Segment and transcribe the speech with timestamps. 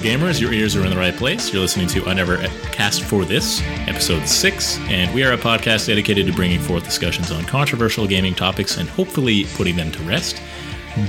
[0.00, 1.52] gamers, your ears are in the right place.
[1.52, 2.38] You're listening to I Never
[2.72, 7.30] Cast for This, episode 6, and we are a podcast dedicated to bringing forth discussions
[7.30, 10.40] on controversial gaming topics and hopefully putting them to rest.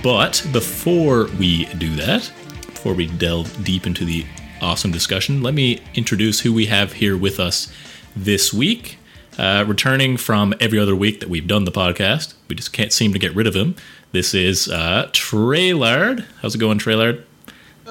[0.03, 2.29] But before we do that,
[2.65, 4.25] before we delve deep into the
[4.61, 7.71] awesome discussion, let me introduce who we have here with us
[8.15, 8.97] this week.
[9.37, 13.13] Uh, returning from every other week that we've done the podcast, we just can't seem
[13.13, 13.75] to get rid of him.
[14.11, 16.25] This is uh, Trailard.
[16.41, 17.23] How's it going, Trailard?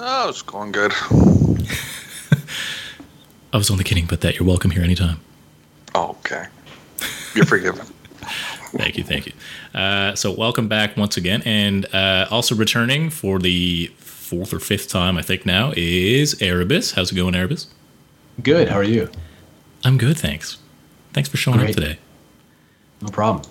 [0.02, 0.92] Oh, it's going good.
[3.52, 5.20] I was only kidding, but that you're welcome here anytime.
[5.94, 6.46] Oh, okay.
[7.34, 7.84] You're forgiven.
[8.72, 9.32] thank you, thank you.
[9.74, 14.88] Uh, so, welcome back once again, and uh, also returning for the fourth or fifth
[14.88, 16.94] time, I think now, is Erebus.
[16.94, 17.66] How's it going, Erebus?
[18.42, 18.70] Good.
[18.70, 19.10] How are you?
[19.84, 20.56] I'm good, thanks.
[21.12, 21.70] Thanks for showing Great.
[21.70, 21.98] up today.
[23.02, 23.42] No problem.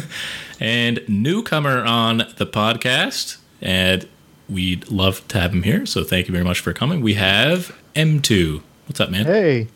[0.60, 4.06] and newcomer on the podcast, and
[4.48, 5.86] we'd love to have him here.
[5.86, 7.00] So thank you very much for coming.
[7.00, 8.62] We have M2.
[8.86, 9.26] What's up, man?
[9.26, 9.68] Hey,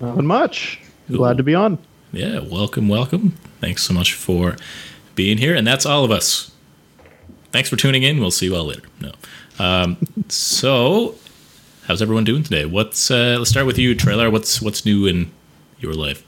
[0.00, 0.80] not much.
[1.10, 1.78] Glad to be on.
[2.12, 3.36] Yeah, welcome, welcome.
[3.60, 4.56] Thanks so much for
[5.14, 6.50] being here, and that's all of us.
[7.52, 8.20] Thanks for tuning in.
[8.20, 8.82] We'll see you all later.
[9.00, 9.12] No.
[9.58, 9.96] Um,
[10.28, 11.16] so,
[11.86, 12.64] how's everyone doing today?
[12.64, 14.30] What's uh, let's start with you, Trailer.
[14.30, 15.30] What's what's new in
[15.80, 16.24] your life?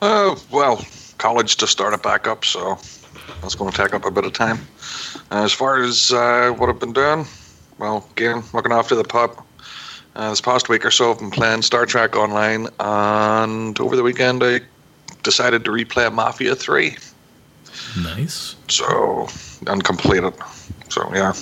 [0.00, 0.84] Uh, well,
[1.18, 2.78] college just started back up, so
[3.40, 4.58] that's going to take up a bit of time.
[5.30, 7.26] Uh, as far as uh, what I've been doing,
[7.78, 9.42] well, again, looking after the pub.
[10.16, 14.02] Uh, this past week or so, I've been playing Star Trek Online, and over the
[14.02, 14.60] weekend, I
[15.22, 16.96] decided to replay Mafia 3.
[18.02, 18.56] Nice.
[18.68, 19.28] So,
[19.66, 20.34] and complete it.
[20.88, 21.34] So, yeah.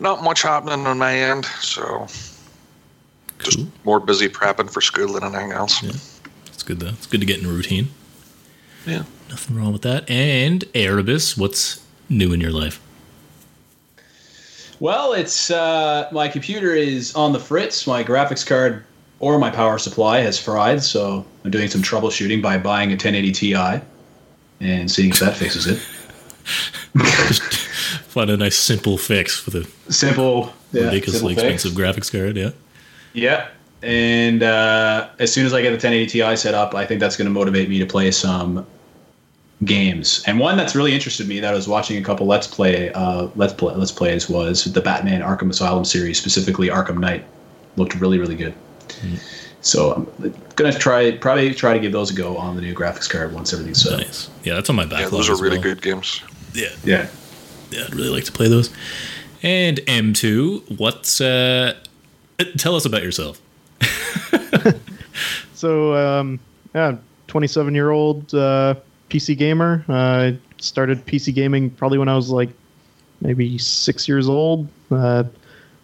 [0.00, 2.06] Not much happening on my end, so
[3.38, 3.68] just Cool.
[3.84, 5.82] more busy prepping for school than anything else.
[5.82, 5.92] Yeah.
[6.46, 6.88] It's good though.
[6.88, 7.88] It's good to get in a routine.
[8.86, 9.04] Yeah.
[9.28, 10.08] Nothing wrong with that.
[10.10, 12.80] And Erebus, what's new in your life?
[14.80, 17.86] Well, it's uh, my computer is on the fritz.
[17.86, 18.84] My graphics card
[19.20, 23.32] or my power supply has fried, so I'm doing some troubleshooting by buying a 1080
[23.32, 23.80] Ti
[24.60, 25.80] and seeing if that fixes it.
[27.28, 27.42] Just
[28.08, 32.36] find a nice simple fix for the Simple, yeah, ridiculously simple expensive graphics card.
[32.36, 32.50] Yeah.
[33.12, 33.48] Yeah.
[33.82, 37.16] And uh, as soon as I get the 1080 Ti set up, I think that's
[37.16, 38.66] going to motivate me to play some
[39.64, 40.22] games.
[40.26, 43.28] And one that's really interested me that I was watching a couple let's play uh,
[43.36, 47.24] let's play let's plays was the Batman Arkham Asylum series, specifically Arkham Knight.
[47.76, 48.54] Looked really really good.
[49.60, 53.08] So I'm gonna try probably try to give those a go on the new graphics
[53.08, 53.98] card once everything's set.
[53.98, 54.30] Nice.
[54.44, 55.12] Yeah, that's on my backlog.
[55.12, 55.62] Yeah, those are really well.
[55.62, 56.22] good games.
[56.54, 56.68] Yeah.
[56.84, 57.08] Yeah.
[57.70, 58.70] Yeah, I'd really like to play those.
[59.42, 61.74] And M2, what's uh
[62.58, 63.40] tell us about yourself.
[65.62, 66.40] So, um,
[66.74, 66.96] yeah,
[67.28, 68.74] 27 year old uh,
[69.12, 69.84] PC gamer.
[69.88, 72.48] Uh, I started PC gaming probably when I was like
[73.20, 74.66] maybe six years old.
[74.90, 75.24] Uh,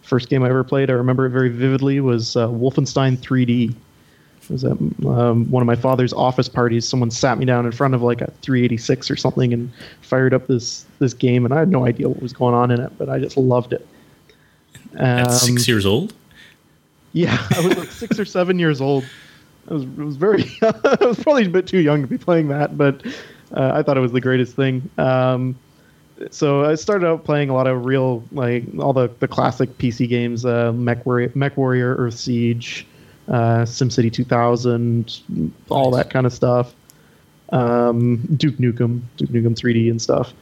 [0.01, 3.69] first game I ever played, I remember it very vividly, was uh, Wolfenstein 3D.
[3.69, 6.87] It was at um, one of my father's office parties.
[6.87, 10.47] Someone sat me down in front of like a 386 or something and fired up
[10.47, 13.09] this this game, and I had no idea what was going on in it, but
[13.09, 13.87] I just loved it.
[14.97, 16.13] At Um, six years old?
[17.13, 19.05] Yeah, I was like six or seven years old.
[19.69, 20.45] I was, it was very.
[20.61, 23.05] I was probably a bit too young to be playing that, but
[23.53, 24.89] uh, I thought it was the greatest thing.
[24.97, 25.55] Um,
[26.31, 30.09] so I started out playing a lot of real, like all the, the classic PC
[30.09, 32.85] games, uh, Mech Warrior, Mech Warrior, Earth Siege,
[33.29, 35.21] uh, SimCity 2000,
[35.69, 36.75] all that kind of stuff.
[37.51, 40.33] Um, Duke Nukem, Duke Nukem 3D and stuff.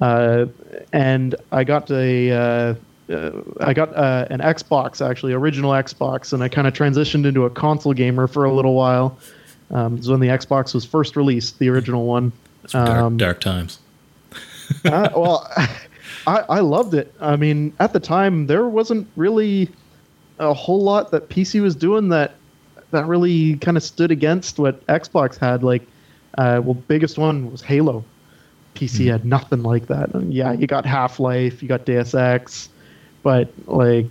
[0.00, 0.46] Uh,
[0.92, 2.76] and I got a
[3.10, 3.30] uh,
[3.60, 7.50] I got uh, an Xbox actually, original Xbox, and I kind of transitioned into a
[7.50, 9.18] console gamer for a little while.
[9.70, 12.32] Um, it was when the Xbox was first released, the original one.
[12.62, 13.78] Those were dark, um, dark times.
[14.84, 15.50] uh, well,
[16.26, 17.12] I, I loved it.
[17.20, 19.68] I mean, at the time, there wasn't really
[20.38, 22.34] a whole lot that PC was doing that
[22.90, 25.62] that really kind of stood against what Xbox had.
[25.62, 25.82] Like,
[26.36, 28.04] uh, well, biggest one was Halo.
[28.74, 30.14] PC had nothing like that.
[30.14, 32.68] And yeah, you got Half Life, you got Deus Ex,
[33.22, 34.06] but like,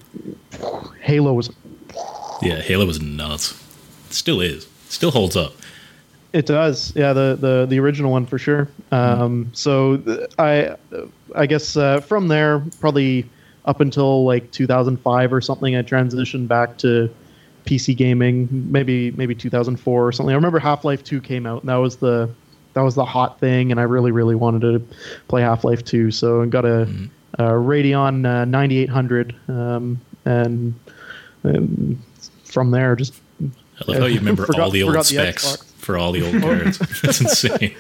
[1.01, 1.49] Halo was
[2.41, 3.51] Yeah, Halo was nuts.
[4.09, 4.67] It Still is.
[4.89, 5.53] Still holds up.
[6.33, 7.11] It does, yeah.
[7.11, 8.69] The the the original one for sure.
[8.91, 10.75] Um, so th- I
[11.35, 13.29] I guess uh, from there, probably
[13.65, 17.13] up until like 2005 or something, I transitioned back to
[17.65, 18.47] PC gaming.
[18.71, 20.31] Maybe maybe 2004 or something.
[20.31, 22.29] I remember Half Life 2 came out, and that was the
[22.73, 24.95] that was the hot thing, and I really really wanted to
[25.27, 26.11] play Half Life 2.
[26.11, 26.85] So I got a, a
[27.37, 30.73] Radeon uh, 9800, um, and,
[31.43, 32.01] and
[32.43, 33.45] from there just I
[33.87, 36.41] love how you remember Forgot- all the old forgot the specs for all the old
[36.41, 36.77] cards.
[37.01, 37.75] That's insane.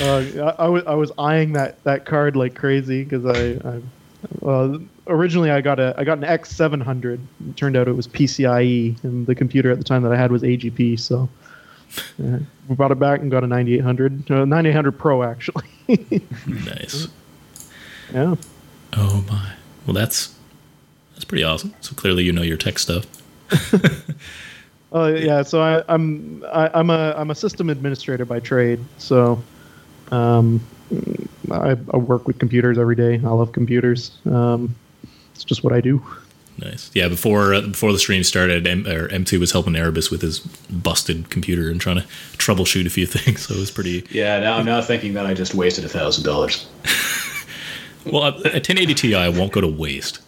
[0.00, 3.82] Uh, I, I was I was eyeing that, that card like crazy because I, I
[4.40, 7.14] Well, originally I got a I got an X700.
[7.48, 10.30] It turned out it was PCIe, and the computer at the time that I had
[10.30, 11.00] was AGP.
[11.00, 11.28] So
[12.22, 12.38] uh,
[12.68, 15.64] we brought it back and got a 9800, uh, 9800 Pro actually.
[16.46, 17.08] Nice.
[18.12, 18.34] Yeah.
[18.94, 19.52] Oh my.
[19.86, 20.34] Well, that's
[21.14, 21.74] that's pretty awesome.
[21.80, 23.06] So clearly, you know your tech stuff.
[24.92, 25.42] Oh yeah.
[25.42, 28.78] So I, I'm I, I'm a I'm a system administrator by trade.
[28.98, 29.42] So
[30.10, 30.60] um,
[31.50, 33.14] I, I work with computers every day.
[33.14, 34.12] I love computers.
[34.26, 34.74] Um,
[35.34, 36.04] it's just what I do.
[36.58, 36.90] Nice.
[36.92, 37.08] Yeah.
[37.08, 41.30] Before uh, before the stream started, M, or M2 was helping Erebus with his busted
[41.30, 42.06] computer and trying to
[42.36, 43.46] troubleshoot a few things.
[43.46, 44.06] So it was pretty.
[44.10, 46.68] Yeah, now I'm now thinking that I just wasted a thousand dollars.
[48.06, 50.20] Well, a, a 1080 Ti won't go to waste.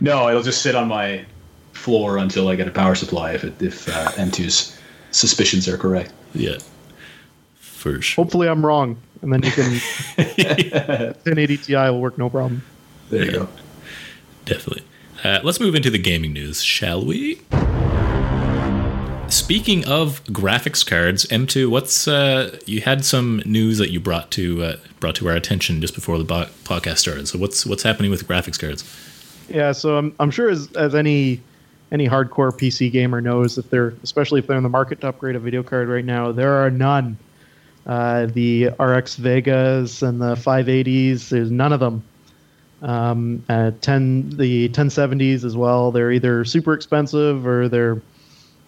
[0.00, 1.24] No, it'll just sit on my
[1.72, 4.78] floor until I get a power supply if it, if uh, M2's
[5.12, 6.12] suspicions are correct.
[6.34, 6.58] Yeah.
[7.54, 8.24] For sure.
[8.24, 9.70] Hopefully I'm wrong, and then you can
[10.16, 12.62] 1080 Ti will work no problem.
[13.08, 13.48] There you go.
[14.44, 14.84] Definitely.
[15.24, 17.40] Uh, let's move into the gaming news, shall we?
[19.30, 24.62] Speaking of graphics cards, M2, what's uh, you had some news that you brought to
[24.64, 27.28] uh, brought to our attention just before the bo- podcast started.
[27.28, 28.84] So what's what's happening with graphics cards?
[29.48, 31.40] Yeah, so I'm, I'm sure as, as any
[31.92, 35.36] any hardcore PC gamer knows, if they're especially if they're in the market to upgrade
[35.36, 37.16] a video card right now, there are none.
[37.86, 42.02] Uh, the RX Vegas and the 580s, there's none of them.
[42.82, 45.92] Um, uh, 10 the 1070s as well.
[45.92, 48.00] They're either super expensive or they're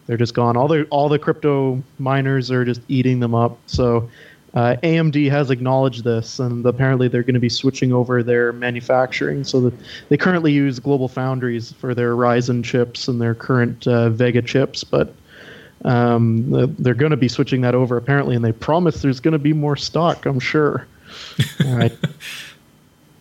[0.06, 0.56] they're just gone.
[0.56, 3.58] All the all the crypto miners are just eating them up.
[3.66, 4.08] So
[4.54, 9.44] uh, AMD has acknowledged this, and apparently they're going to be switching over their manufacturing.
[9.44, 9.74] So that
[10.08, 14.84] they currently use Global Foundries for their Ryzen chips and their current uh, Vega chips,
[14.84, 15.14] but
[15.84, 19.38] um, they're going to be switching that over apparently, and they promise there's going to
[19.38, 20.26] be more stock.
[20.26, 20.86] I'm sure.
[21.64, 21.96] All right.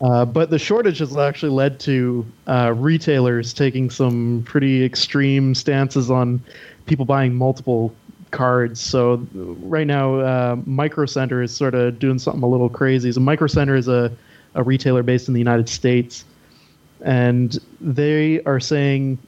[0.02, 6.10] Uh, but the shortage has actually led to uh, retailers taking some pretty extreme stances
[6.10, 6.42] on
[6.86, 7.94] people buying multiple
[8.32, 8.80] cards.
[8.82, 13.12] So right now, uh, Micro Center is sort of doing something a little crazy.
[13.12, 14.12] So Micro Center is a,
[14.56, 16.26] a retailer based in the United States,
[17.02, 19.20] and they are saying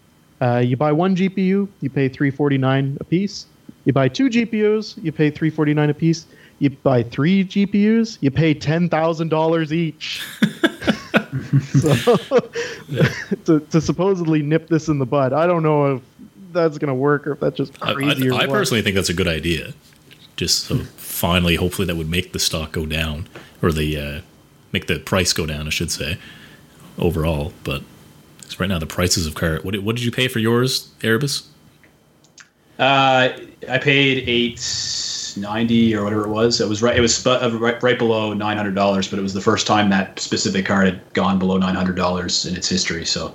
[0.42, 3.46] uh, you buy one GPU, you pay three forty nine a piece.
[3.86, 6.26] You buy two GPUs, you pay three forty nine a piece.
[6.60, 10.24] You buy three GPUs, you pay ten thousand dollars each.
[11.74, 12.16] so,
[13.46, 16.02] to, to supposedly nip this in the bud, I don't know if
[16.54, 18.30] that's going to work or if that's just I, crazy.
[18.30, 19.74] I, or I personally think that's a good idea.
[20.36, 23.28] Just so finally, hopefully, that would make the stock go down
[23.62, 24.22] or the uh,
[24.72, 25.68] make the price go down.
[25.68, 26.18] I should say
[26.98, 27.84] overall, but
[28.42, 29.60] 'cause right now the prices of car.
[29.62, 31.44] What did, what did you pay for yours, Erebus?
[32.80, 33.30] Uh,
[33.70, 36.60] I paid eight ninety or whatever it was.
[36.60, 36.98] It was right.
[36.98, 39.68] It was sp- uh, right, right below nine hundred dollars, but it was the first
[39.68, 43.06] time that specific card had gone below nine hundred dollars in its history.
[43.06, 43.34] So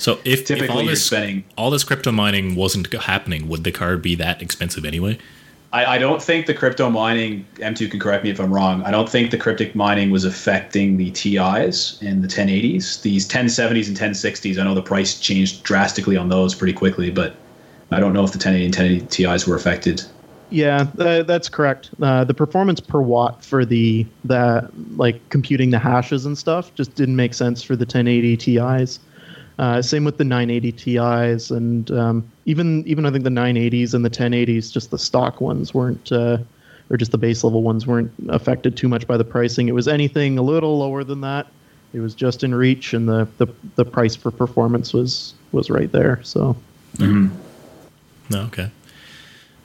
[0.00, 1.44] So if, if typically all you're this spending.
[1.58, 5.18] all this crypto mining wasn't happening, would the card be that expensive anyway?
[5.72, 7.46] I, I don't think the crypto mining.
[7.56, 8.82] M2 can correct me if I'm wrong.
[8.82, 13.02] I don't think the cryptic mining was affecting the TIs and the 1080s.
[13.02, 14.58] These 1070s and 1060s.
[14.58, 17.36] I know the price changed drastically on those pretty quickly, but
[17.92, 20.02] I don't know if the 1080 and 1080 TIs were affected.
[20.50, 21.90] Yeah, tha- that's correct.
[22.02, 26.96] Uh, the performance per watt for the the like computing the hashes and stuff just
[26.96, 28.98] didn't make sense for the 1080 Ti's.
[29.60, 34.02] Uh, same with the 980 Ti's and um, even even I think the 980s and
[34.02, 36.38] the 1080s, just the stock ones weren't, uh,
[36.88, 39.68] or just the base level ones weren't affected too much by the pricing.
[39.68, 41.46] It was anything a little lower than that.
[41.92, 45.92] It was just in reach, and the the, the price for performance was was right
[45.92, 46.22] there.
[46.22, 46.56] So
[48.30, 48.70] No, okay.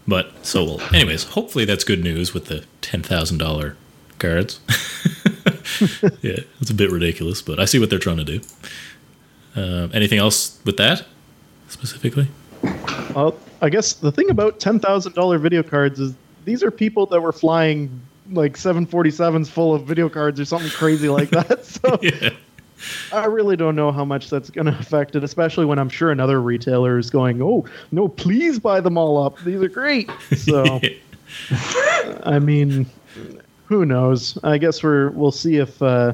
[0.06, 0.82] But so well.
[0.94, 3.78] Anyways, hopefully that's good news with the ten thousand dollar
[4.20, 4.60] cards.
[6.22, 8.42] yeah, it's a bit ridiculous, but I see what they're trying to do.
[9.56, 11.06] Uh, anything else with that
[11.70, 12.28] specifically?
[13.16, 17.06] Well, I guess the thing about ten thousand dollar video cards is these are people
[17.08, 21.30] that were flying like seven forty sevens full of video cards or something crazy like
[21.30, 21.66] that.
[21.66, 22.32] So Yeah,
[23.14, 26.12] I really don't know how much that's going to affect it, especially when I'm sure
[26.12, 29.40] another retailer is going, "Oh no, please buy them all up.
[29.40, 30.82] These are great." So
[32.24, 32.86] I mean,
[33.66, 34.38] who knows?
[34.44, 35.82] I guess we're we'll see if.
[35.82, 36.14] Uh,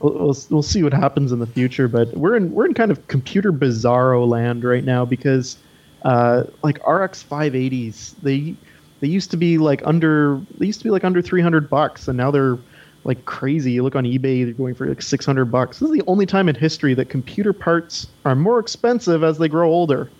[0.00, 2.90] We'll, we'll, we'll see what happens in the future, but we're in we're in kind
[2.90, 5.56] of computer bizarro land right now because
[6.02, 8.54] uh, like RX 580s they
[9.00, 12.16] they used to be like under they used to be like under 300 bucks and
[12.16, 12.58] now they're
[13.04, 13.72] like crazy.
[13.72, 15.78] You look on eBay, they're going for like 600 bucks.
[15.78, 19.48] This is the only time in history that computer parts are more expensive as they
[19.48, 20.10] grow older.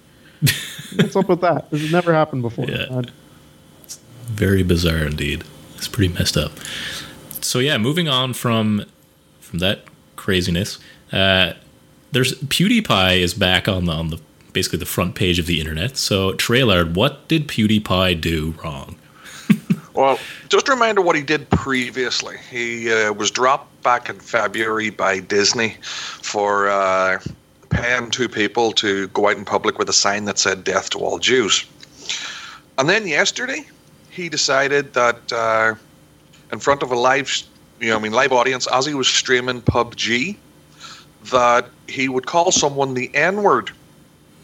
[0.97, 1.71] What's up with that?
[1.71, 2.65] This has never happened before.
[2.65, 2.87] Yeah.
[2.91, 3.03] Uh,
[4.27, 5.45] very bizarre indeed.
[5.77, 6.53] It's pretty messed up.
[7.43, 8.85] So yeah, moving on from
[9.51, 9.85] from that
[10.17, 10.79] craziness,
[11.13, 11.55] Uh,
[12.13, 14.21] there's PewDiePie is back on the, on the
[14.53, 15.97] basically the front page of the internet.
[15.97, 18.97] So, Trailard, what did PewDiePie do wrong?
[19.93, 22.37] Well, just a reminder what he did previously.
[22.49, 27.19] He uh, was dropped back in February by Disney for uh,
[27.71, 31.01] paying two people to go out in public with a sign that said "Death to
[31.01, 31.67] all Jews."
[32.79, 33.67] And then yesterday,
[34.11, 35.75] he decided that uh,
[36.53, 37.43] in front of a live,
[37.81, 40.37] you know, I mean, live audience, as he was streaming PUBG,
[41.31, 43.71] that he would call someone the N word.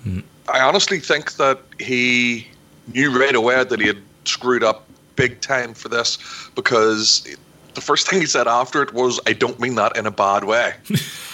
[0.02, 0.20] Hmm.
[0.48, 2.46] I honestly think that he
[2.92, 6.18] knew right away that he had screwed up big time for this
[6.54, 7.26] because
[7.74, 10.44] the first thing he said after it was, I don't mean that in a bad
[10.44, 10.74] way.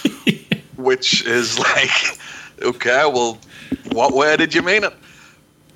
[0.75, 2.19] Which is like,
[2.61, 3.37] okay, well,
[3.91, 4.93] what way did you mean it?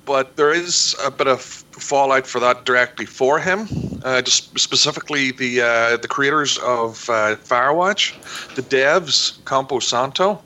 [0.04, 3.68] But there is a bit of fallout for that directly for him.
[4.04, 8.14] Uh, just specifically, the uh, the creators of uh, Firewatch,
[8.54, 10.40] the devs, Campo Santo,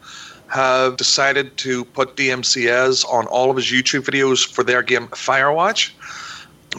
[0.49, 5.93] have decided to put DMCA's on all of his YouTube videos for their game Firewatch.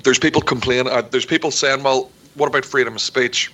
[0.04, 0.92] There's people complaining.
[0.92, 3.52] Uh, there's people saying, "Well, what about freedom of speech?"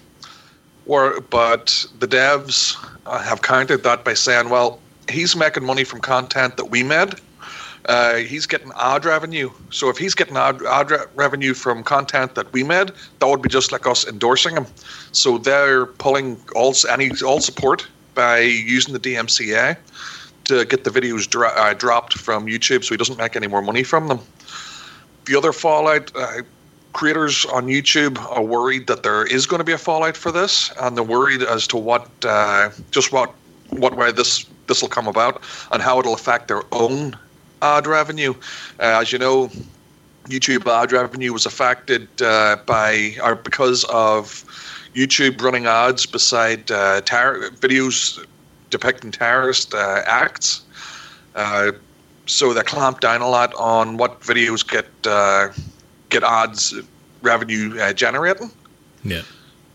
[0.86, 6.00] Or, but the devs uh, have countered that by saying, "Well, he's making money from
[6.00, 7.16] content that we made.
[7.86, 9.50] Uh, he's getting ad revenue.
[9.72, 13.42] So if he's getting ad, ad re- revenue from content that we made, that would
[13.42, 14.66] be just like us endorsing him.
[15.12, 19.78] So they're pulling all any all support by using the DMCA
[20.46, 23.62] to get the videos dro- uh, dropped from YouTube, so he doesn't make any more
[23.62, 24.20] money from them.
[25.26, 26.12] The other fallout.
[26.16, 26.42] Uh,
[26.92, 30.72] creators on YouTube are worried that there is going to be a fallout for this,
[30.82, 33.32] and they're worried as to what, uh, just what,
[33.70, 37.18] what way this this will come about and how it'll affect their own
[37.62, 38.34] ad revenue.
[38.80, 39.50] Uh, as you know,
[40.28, 44.44] YouTube ad revenue was affected uh, by or because of
[44.94, 48.26] YouTube running ads beside uh, ter- videos
[48.70, 50.62] depicting terrorist uh, acts.
[51.36, 51.72] Uh,
[52.26, 55.50] so they clamped down a lot on what videos get uh,
[56.10, 56.74] get ads
[57.22, 58.52] revenue uh, generating.
[59.04, 59.22] Yeah.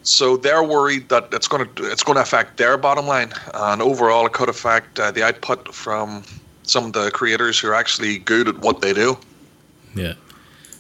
[0.03, 3.81] So they're worried that it's going to it's going to affect their bottom line, and
[3.81, 6.23] overall, it could affect uh, the output from
[6.65, 9.17] some of the creators who are actually good at what they do.
[9.95, 10.15] Yeah.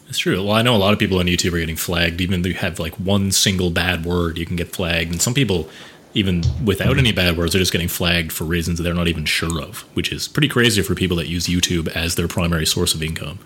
[0.09, 0.43] It's true.
[0.45, 2.21] Well, I know a lot of people on YouTube are getting flagged.
[2.21, 5.11] Even if you have like one single bad word, you can get flagged.
[5.13, 5.69] And some people,
[6.13, 9.25] even without any bad words, are just getting flagged for reasons that they're not even
[9.25, 12.95] sure of, which is pretty crazy for people that use YouTube as their primary source
[12.95, 13.39] of income.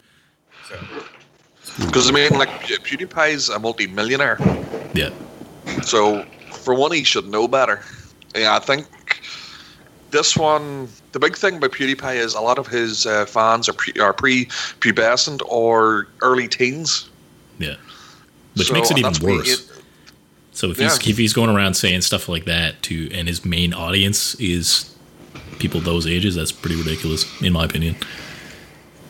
[1.78, 4.38] Because I mean, like PewDiePie's a multi-millionaire,
[4.94, 5.10] Yeah.
[5.82, 7.82] so for one, he should know better.
[8.34, 8.86] Yeah, I think
[10.10, 10.88] this one.
[11.12, 14.12] The big thing about PewDiePie is a lot of his uh, fans are pre, are
[14.12, 17.08] pre-pubescent or early teens,
[17.58, 17.74] Yeah.
[18.56, 19.48] Which So, makes it even worse.
[19.48, 19.70] it-
[20.52, 23.72] So if he's if he's going around saying stuff like that to and his main
[23.72, 24.92] audience is
[25.58, 27.94] people those ages, that's pretty ridiculous in my opinion.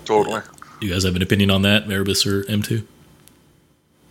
[0.05, 0.43] totally.
[0.81, 2.85] You guys have an opinion on that, Erebus or M2?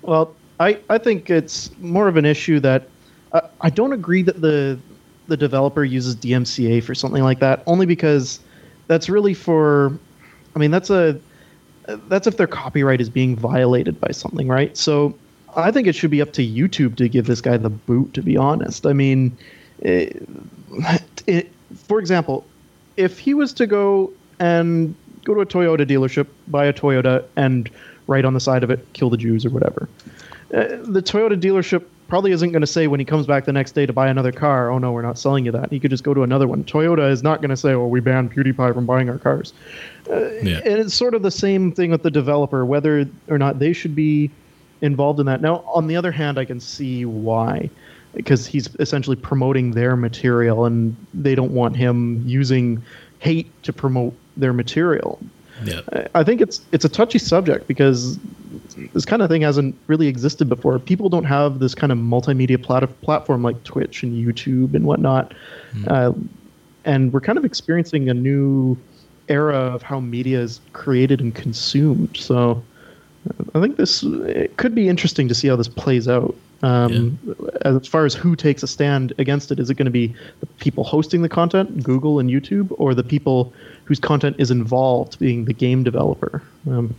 [0.01, 2.87] Well, I, I think it's more of an issue that
[3.31, 4.77] uh, I don't agree that the
[5.27, 7.63] the developer uses DMCA for something like that.
[7.67, 8.39] Only because
[8.87, 9.97] that's really for,
[10.55, 11.19] I mean, that's a
[12.09, 14.75] that's if their copyright is being violated by something, right?
[14.75, 15.17] So
[15.55, 18.13] I think it should be up to YouTube to give this guy the boot.
[18.15, 19.37] To be honest, I mean,
[19.79, 20.27] it,
[21.27, 22.45] it, for example,
[22.97, 27.69] if he was to go and go to a Toyota dealership, buy a Toyota, and
[28.07, 29.87] write on the side of it, kill the Jews or whatever,
[30.53, 33.73] uh, the Toyota dealership probably isn't going to say when he comes back the next
[33.73, 35.71] day to buy another car, oh no, we're not selling you that.
[35.71, 36.63] He could just go to another one.
[36.63, 39.53] Toyota is not going to say, oh, we banned PewDiePie from buying our cars.
[40.09, 40.59] Uh, yeah.
[40.65, 43.95] And it's sort of the same thing with the developer, whether or not they should
[43.95, 44.31] be
[44.81, 45.41] involved in that.
[45.41, 47.69] Now, on the other hand, I can see why,
[48.15, 52.81] because he's essentially promoting their material, and they don't want him using
[53.19, 55.19] hate to promote their material.
[55.65, 55.81] Yeah.
[55.91, 58.19] I- I think it's it's a touchy subject because
[58.93, 60.79] this kind of thing hasn't really existed before.
[60.79, 65.33] People don't have this kind of multimedia plat- platform like Twitch and YouTube and whatnot,
[65.87, 66.13] uh,
[66.85, 68.77] and we're kind of experiencing a new
[69.27, 72.15] era of how media is created and consumed.
[72.15, 72.63] So
[73.53, 76.35] I think this it could be interesting to see how this plays out.
[76.63, 77.19] Um,
[77.61, 80.47] As far as who takes a stand against it, is it going to be the
[80.57, 83.53] people hosting the content, Google and YouTube, or the people
[83.85, 86.41] whose content is involved, being the game developer?
[86.67, 86.95] Um,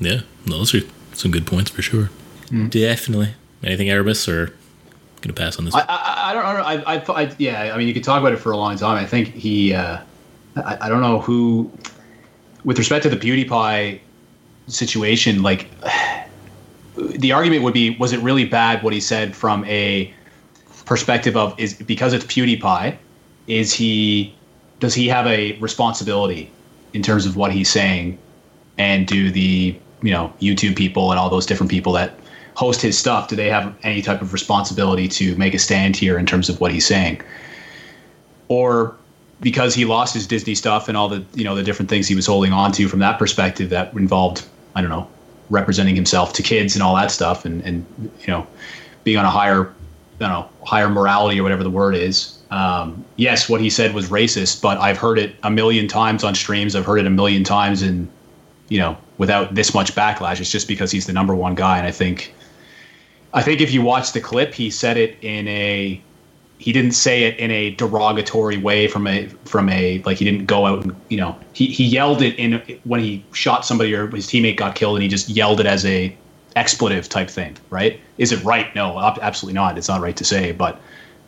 [0.00, 0.20] Yeah.
[0.46, 2.10] No, those are some good points for sure.
[2.68, 3.30] Definitely.
[3.64, 4.54] Anything Erebus or
[5.22, 5.74] gonna pass on this?
[5.74, 6.62] I, I, I don't know.
[6.62, 9.02] I, I, I, yeah, I mean, you could talk about it for a long time.
[9.02, 9.98] I think he, uh,
[10.56, 11.70] I, I don't know who,
[12.64, 14.00] with respect to the PewDiePie
[14.68, 15.68] situation, like,
[16.96, 20.12] the argument would be, was it really bad what he said from a
[20.84, 22.96] perspective of is because it's PewDiePie,
[23.48, 24.34] is he
[24.78, 26.50] does he have a responsibility
[26.92, 28.18] in terms of what he's saying,
[28.78, 32.18] and do the you know YouTube people and all those different people that
[32.54, 36.18] host his stuff do they have any type of responsibility to make a stand here
[36.18, 37.20] in terms of what he's saying,
[38.48, 38.96] or
[39.40, 42.14] because he lost his Disney stuff and all the you know the different things he
[42.14, 45.08] was holding on to from that perspective that involved I don't know
[45.48, 47.84] representing himself to kids and all that stuff and and
[48.20, 48.46] you know
[49.04, 49.72] being on a higher
[50.20, 52.32] I don't know higher morality or whatever the word is.
[52.50, 56.34] Um, yes, what he said was racist, but I've heard it a million times on
[56.34, 56.76] streams.
[56.76, 58.08] I've heard it a million times in
[58.68, 60.40] you know without this much backlash.
[60.40, 62.34] It's just because he's the number one guy, and I think
[63.32, 66.00] I think if you watch the clip, he said it in a
[66.58, 70.46] he didn't say it in a derogatory way from a from a like he didn't
[70.46, 74.06] go out and you know he, he yelled it in when he shot somebody or
[74.08, 76.16] his teammate got killed and he just yelled it as a
[76.56, 78.00] expletive type thing right?
[78.16, 78.74] Is it right?
[78.74, 79.76] No absolutely not.
[79.76, 80.80] It's not right to say but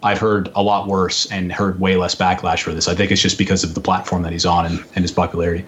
[0.02, 2.88] i've heard a lot worse and heard way less backlash for this.
[2.88, 5.64] I think it's just because of the platform that he's on and, and his popularity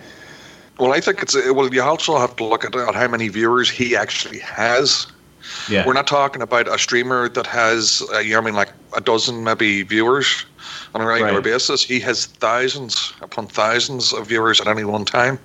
[0.81, 3.95] well i think it's well you also have to look at how many viewers he
[3.95, 5.07] actually has
[5.69, 5.87] yeah.
[5.87, 9.01] We're not talking about a streamer that has, uh, you know, I mean, like a
[9.01, 10.45] dozen maybe viewers
[10.95, 11.45] on a regular right.
[11.45, 11.85] basis.
[11.85, 15.39] He has thousands upon thousands of viewers at any one time.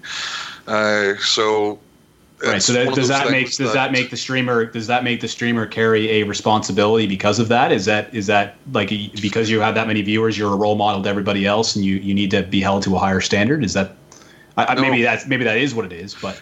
[0.67, 1.79] Uh, so.
[2.43, 2.61] Right.
[2.61, 5.27] So that, does that make does that, that, make the streamer does that make the
[5.27, 7.71] streamer carry a responsibility because of that?
[7.71, 8.89] Is that is that like
[9.21, 11.95] because you have that many viewers, you're a role model to everybody else, and you
[11.95, 13.63] you need to be held to a higher standard?
[13.63, 13.95] Is that
[14.57, 14.81] I, no.
[14.81, 16.41] maybe that's maybe that is what it is, but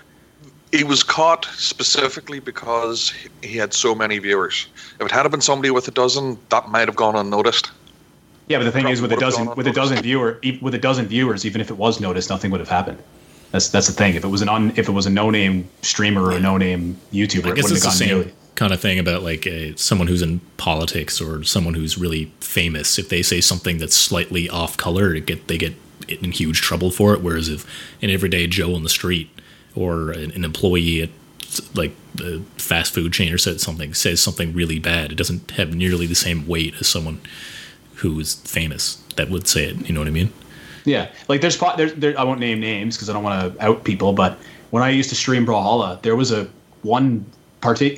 [0.72, 4.68] he was caught specifically because he had so many viewers.
[5.00, 7.72] If it had been somebody with a dozen, that might have gone unnoticed.
[8.48, 11.06] Yeah, but the thing is, with a dozen, with a dozen viewer, with a dozen
[11.06, 13.02] viewers, even if it was noticed, nothing would have happened.
[13.52, 14.16] That's that's the thing.
[14.16, 16.58] If it was an un, if it was a no name streamer or a no
[16.58, 18.34] name YouTuber, I guess it it's the same nearly.
[18.56, 22.98] kind of thing about like a, someone who's in politics or someone who's really famous.
[22.98, 25.74] If they say something that's slightly off color, get they get
[26.08, 27.22] in huge trouble for it.
[27.22, 27.66] Whereas if
[28.02, 29.30] an everyday Joe on the street
[29.76, 31.10] or an, an employee at
[31.76, 35.76] like the fast food chain or said something says something really bad, it doesn't have
[35.76, 37.22] nearly the same weight as someone
[37.96, 39.88] who is famous that would say it.
[39.88, 40.32] You know what I mean?
[40.86, 44.14] Yeah, like there's there, I won't name names because I don't want to out people,
[44.14, 44.38] but
[44.72, 46.48] when I used to stream Brawlhalla, there was a
[46.82, 47.26] one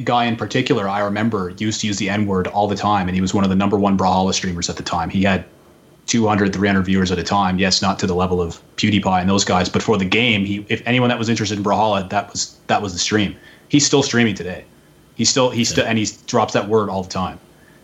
[0.04, 3.16] guy in particular I remember used to use the N word all the time, and
[3.16, 5.10] he was one of the number one Brawlhalla streamers at the time.
[5.10, 5.46] He had
[6.16, 7.60] 200, 300 viewers at a time.
[7.60, 10.66] Yes, not to the level of PewDiePie and those guys, but for the game, he
[10.70, 13.36] if anyone that was interested in Brawlhalla, that was that was the stream.
[13.68, 14.64] He's still streaming today.
[15.16, 17.38] He's still he's still and he drops that word all the time.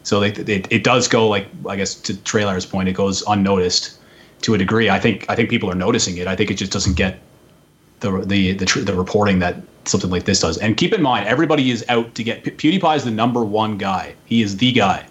[0.04, 4.00] So they, it, it does go like I guess to Trailer's point, it goes unnoticed
[4.44, 4.90] to a degree.
[4.90, 6.26] I think I think people are noticing it.
[6.26, 7.20] I think it just doesn't get
[8.00, 10.58] the the the, the reporting that something like this does.
[10.60, 14.16] And keep in mind, everybody is out to get PewDiePie is the number one guy.
[14.24, 15.06] He is the guy,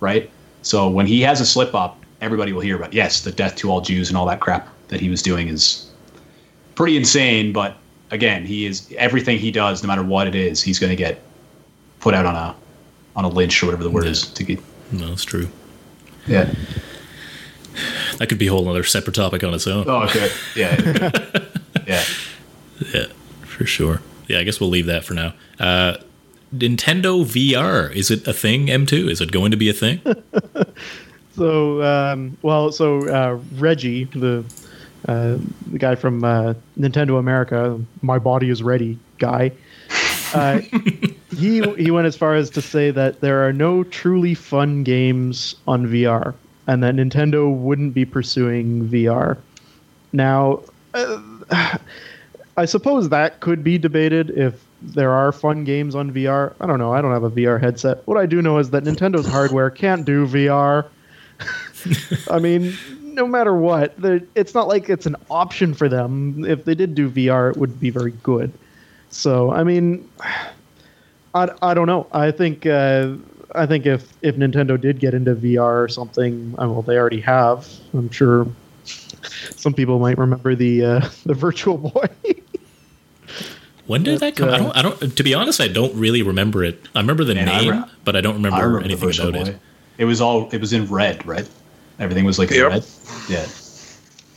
[0.00, 0.28] right?
[0.62, 2.92] So when he has a slip up, everybody will hear about.
[2.92, 5.90] Yes, the death to all Jews and all that crap that he was doing is
[6.74, 7.52] pretty insane.
[7.52, 7.76] But
[8.10, 11.22] again, he is everything he does, no matter what it is, he's going to get
[12.00, 12.54] put out on a
[13.16, 14.10] on a lynch or whatever the word yeah.
[14.10, 14.26] is.
[14.32, 14.60] To get.
[14.92, 15.48] No, it's true.
[16.26, 16.52] Yeah.
[18.18, 19.84] That could be a whole other separate topic on its own.
[19.88, 20.28] Oh, okay.
[20.56, 20.76] Yeah.
[21.86, 22.04] yeah.
[22.92, 23.06] Yeah,
[23.44, 24.02] for sure.
[24.26, 25.34] Yeah, I guess we'll leave that for now.
[25.58, 25.96] Uh,
[26.54, 28.66] Nintendo VR is it a thing?
[28.66, 30.00] M2 is it going to be a thing?
[31.38, 34.44] So, um, well, so uh, Reggie, the
[35.06, 35.38] uh,
[35.70, 39.52] the guy from uh, Nintendo America, my body is ready guy.
[40.34, 40.58] Uh,
[41.30, 45.54] he he went as far as to say that there are no truly fun games
[45.68, 46.34] on VR,
[46.66, 49.38] and that Nintendo wouldn't be pursuing VR.
[50.12, 50.62] Now,
[50.94, 51.22] uh,
[52.56, 56.54] I suppose that could be debated if there are fun games on VR.
[56.60, 56.92] I don't know.
[56.92, 58.04] I don't have a VR headset.
[58.06, 60.86] What I do know is that Nintendo's hardware can't do VR.
[62.30, 63.94] I mean, no matter what,
[64.34, 66.44] it's not like it's an option for them.
[66.44, 68.52] If they did do VR, it would be very good.
[69.10, 70.08] So, I mean,
[71.34, 72.06] I, I don't know.
[72.12, 73.14] I think uh,
[73.54, 77.20] I think if if Nintendo did get into VR or something, uh, well, they already
[77.20, 77.68] have.
[77.94, 78.46] I'm sure
[79.56, 82.08] some people might remember the uh, the Virtual Boy.
[83.86, 84.50] When did that come?
[84.50, 84.76] Uh, I don't.
[84.76, 85.16] I don't.
[85.16, 86.86] To be honest, I don't really remember it.
[86.94, 89.50] I remember the name, I re- but I don't remember, I remember anything about Boy.
[89.50, 89.58] it.
[89.98, 90.48] It was all.
[90.50, 91.48] It was in red, right?
[91.98, 92.70] Everything was like yep.
[92.70, 92.86] red.
[93.28, 93.46] Yeah.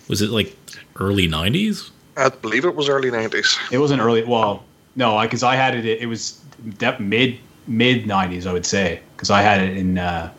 [0.10, 0.56] Was it like
[0.98, 1.92] early '90s?
[2.18, 3.58] I believe it was early '90s.
[3.72, 4.24] It wasn't early.
[4.24, 4.64] Well,
[4.96, 5.86] no, because I, I, had it.
[5.86, 6.42] It was
[7.00, 10.32] mid mid '90s, I would say, because I had it in uh,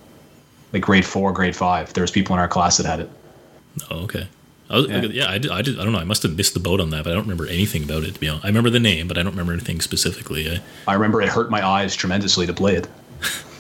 [0.73, 1.93] like grade four, grade five.
[1.93, 3.11] There was people in our class that had it.
[3.91, 4.27] Oh, okay.
[4.69, 5.99] I was, yeah, yeah I, did, I, did, I don't know.
[5.99, 8.15] I must have missed the boat on that, but I don't remember anything about it.
[8.15, 10.51] To be honest, I remember the name, but I don't remember anything specifically.
[10.51, 12.89] I, I remember it hurt my eyes tremendously to play it.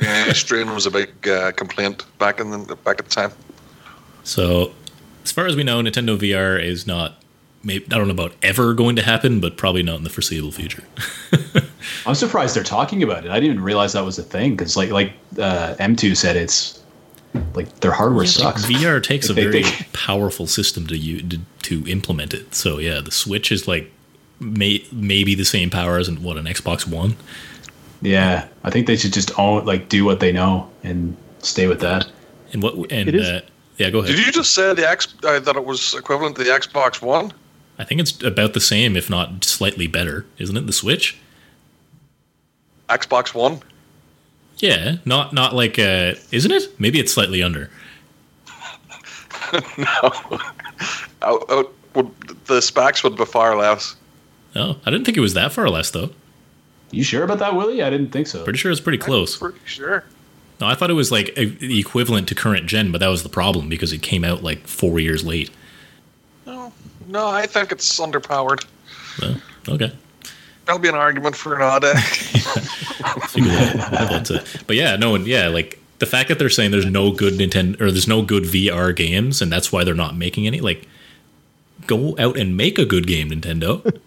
[0.00, 3.32] Yeah, strain was a big uh, complaint back in the back at the time.
[4.24, 4.72] So,
[5.24, 7.16] as far as we know, Nintendo VR is not.
[7.62, 10.50] Maybe I don't know about ever going to happen, but probably not in the foreseeable
[10.52, 10.82] future.
[12.06, 13.30] I'm surprised they're talking about it.
[13.30, 16.82] I didn't even realize that was a thing because, like, like uh, M2 said, it's
[17.54, 18.64] like their hardware sucks.
[18.64, 22.54] VR takes Like, a they- very they- powerful system to you to, to implement it.
[22.54, 23.90] So yeah, the Switch is like
[24.40, 27.16] may, maybe the same power as an, what an Xbox One.
[28.02, 31.80] Yeah, I think they should just own, like, do what they know and stay with
[31.80, 32.10] that.
[32.52, 33.40] And what and It is- uh,
[33.76, 34.14] yeah, go ahead.
[34.16, 37.32] Did you just say the X uh, that it was equivalent to the Xbox One?
[37.78, 40.66] I think it's about the same, if not slightly better, isn't it?
[40.66, 41.16] The Switch.
[42.90, 43.60] Xbox One?
[44.58, 46.78] Yeah, not not like uh, isn't it?
[46.78, 47.70] Maybe it's slightly under.
[51.22, 52.10] Out, out, would,
[52.46, 53.96] the specs would be far less.
[54.54, 56.10] Oh, I didn't think it was that far less though.
[56.90, 57.82] You sure about that, Willie?
[57.82, 58.44] I didn't think so.
[58.44, 59.36] Pretty sure it's pretty close.
[59.36, 60.04] Pretty sure.
[60.60, 63.22] No, I thought it was like a, the equivalent to current gen, but that was
[63.22, 65.50] the problem because it came out like four years late.
[66.46, 66.72] No,
[67.08, 68.64] no, I think it's underpowered.
[69.16, 69.34] So,
[69.68, 69.92] okay.
[70.66, 71.92] That'll be an argument for an day.
[73.28, 74.10] figure that out.
[74.10, 77.12] But, uh, but yeah, no, and yeah, like the fact that they're saying there's no
[77.12, 80.60] good Nintendo or there's no good VR games, and that's why they're not making any.
[80.60, 80.86] Like,
[81.86, 84.00] go out and make a good game, Nintendo.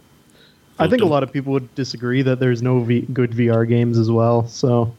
[0.79, 3.97] I think a lot of people would disagree that there's no v- good VR games
[3.97, 4.47] as well.
[4.47, 4.93] So,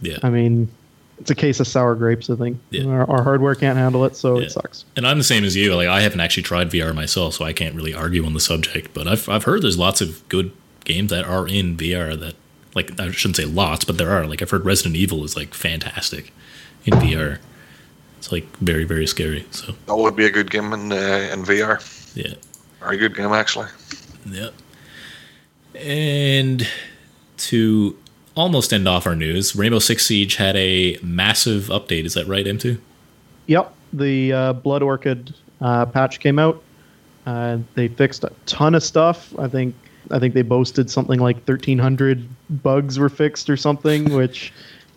[0.00, 0.68] Yeah, I mean,
[1.18, 2.30] it's a case of sour grapes.
[2.30, 2.84] I think Yeah.
[2.86, 4.46] our, our hardware can't handle it, so Yeah.
[4.46, 4.84] it sucks.
[4.96, 5.74] and I'm the same as you.
[5.74, 8.94] Like, I haven't actually tried VR myself, so I can't really argue on the subject.
[8.94, 10.52] But I've I've heard there's lots of good
[10.84, 12.34] games that are in VR that,
[12.76, 14.26] like, I shouldn't say lots, but there are.
[14.26, 16.32] Like, I've heard Resident Evil is like fantastic
[16.86, 17.38] in VR.
[18.18, 19.44] It's like very very scary.
[19.50, 21.80] So that would be a good game in, uh, in VR.
[22.14, 22.34] yeah.
[22.80, 23.66] Very good game, actually.
[24.30, 24.54] Yep.
[25.78, 26.66] And
[27.38, 27.96] to
[28.34, 32.04] almost end off our news, Rainbow Six Siege had a massive update.
[32.04, 32.78] Is that right, M2?
[33.46, 36.62] Yep, the uh, Blood Orchid uh, patch came out.
[37.26, 39.38] Uh, they fixed a ton of stuff.
[39.38, 39.74] I think
[40.10, 42.26] I think they boasted something like 1,300
[42.62, 44.12] bugs were fixed or something.
[44.16, 44.52] which,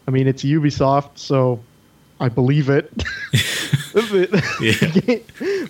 [0.08, 1.60] I mean, it's Ubisoft, so
[2.20, 2.92] I believe it.
[4.62, 5.20] Yeah.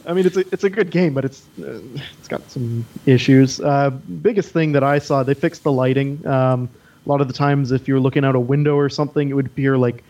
[0.05, 1.79] I mean, it's a it's a good game, but it's uh,
[2.19, 3.59] it's got some issues.
[3.59, 3.89] Uh,
[4.21, 6.25] biggest thing that I saw, they fixed the lighting.
[6.27, 6.69] Um,
[7.05, 9.33] a lot of the times, if you were looking out a window or something, it
[9.33, 10.03] would appear like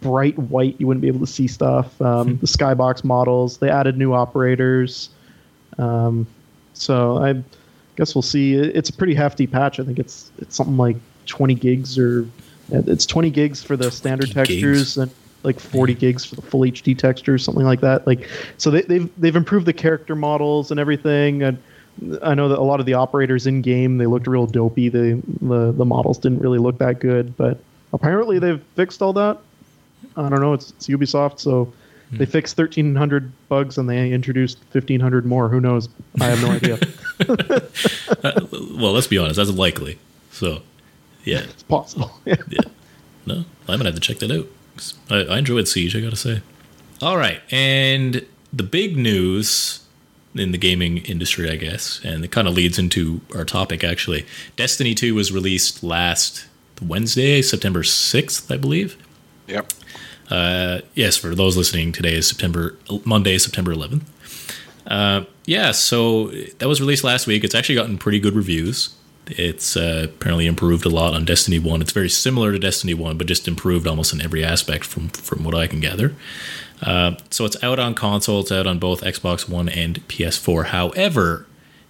[0.00, 0.76] bright white.
[0.78, 2.00] You wouldn't be able to see stuff.
[2.00, 5.10] Um, the skybox models, they added new operators.
[5.78, 6.26] Um,
[6.74, 7.42] so I
[7.96, 8.54] guess we'll see.
[8.54, 9.80] It's a pretty hefty patch.
[9.80, 12.26] I think it's it's something like 20 gigs or
[12.70, 14.60] it's 20 gigs for the standard 20 gigs.
[14.60, 15.10] textures and
[15.42, 18.06] like 40 gigs for the full HD textures, something like that.
[18.06, 21.42] Like so they, they've they've improved the character models and everything.
[21.42, 21.62] And
[22.22, 24.88] I know that a lot of the operators in game they looked real dopey.
[24.88, 27.58] The the the models didn't really look that good, but
[27.92, 29.38] apparently they've fixed all that.
[30.16, 30.54] I don't know.
[30.54, 31.72] It's, it's Ubisoft, so
[32.12, 35.48] they fixed 1,300 bugs and they introduced 1,500 more.
[35.48, 35.88] Who knows?
[36.20, 36.78] I have no idea.
[38.24, 39.98] Uh, well, let's be honest, that's likely.
[40.32, 40.62] So,
[41.24, 42.10] yeah, It's possible.
[42.24, 42.36] Yeah.
[42.48, 42.60] yeah.
[43.26, 44.46] No, I'm gonna have to check that out.
[45.08, 46.42] I, I enjoyed Siege, I gotta say.
[47.02, 49.80] All right, and the big news
[50.34, 54.26] in the gaming industry, I guess, and it kind of leads into our topic actually.
[54.56, 56.46] Destiny 2 was released last
[56.80, 58.96] Wednesday, September 6th, I believe.
[59.46, 59.72] Yep.
[60.30, 64.02] Uh, yes, for those listening, today is September Monday, September 11th.
[64.86, 67.42] Uh, yeah, so that was released last week.
[67.42, 68.94] It's actually gotten pretty good reviews.
[69.38, 71.80] It's uh, apparently improved a lot on Destiny One.
[71.80, 75.44] It's very similar to Destiny One, but just improved almost in every aspect from from
[75.44, 76.14] what I can gather.
[76.82, 78.40] Uh, so it's out on console.
[78.40, 80.66] It's out on both Xbox One and PS4.
[80.66, 81.46] However,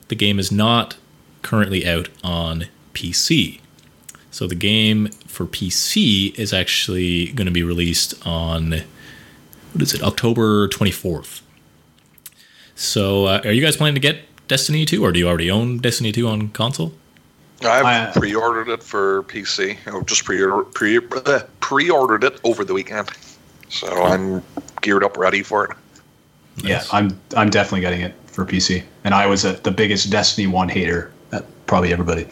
[0.09, 0.96] the game is not
[1.42, 3.61] currently out on PC.
[4.31, 8.83] So the game for PC is actually going to be released on
[9.72, 10.03] what is it?
[10.03, 11.42] October 24th.
[12.74, 15.79] So uh, are you guys planning to get Destiny 2 or do you already own
[15.79, 16.92] Destiny 2 on console?
[17.62, 19.77] I've I- pre-ordered it for PC.
[19.87, 20.38] I just pre
[20.73, 23.11] pre uh, pre-ordered it over the weekend,
[23.68, 24.42] so I'm
[24.81, 25.77] geared up, ready for it.
[26.62, 26.92] Yeah, Nice.
[26.94, 30.68] I'm I'm definitely getting it for PC, and I was a, the biggest Destiny One
[30.68, 31.12] hater.
[31.31, 32.27] That probably everybody.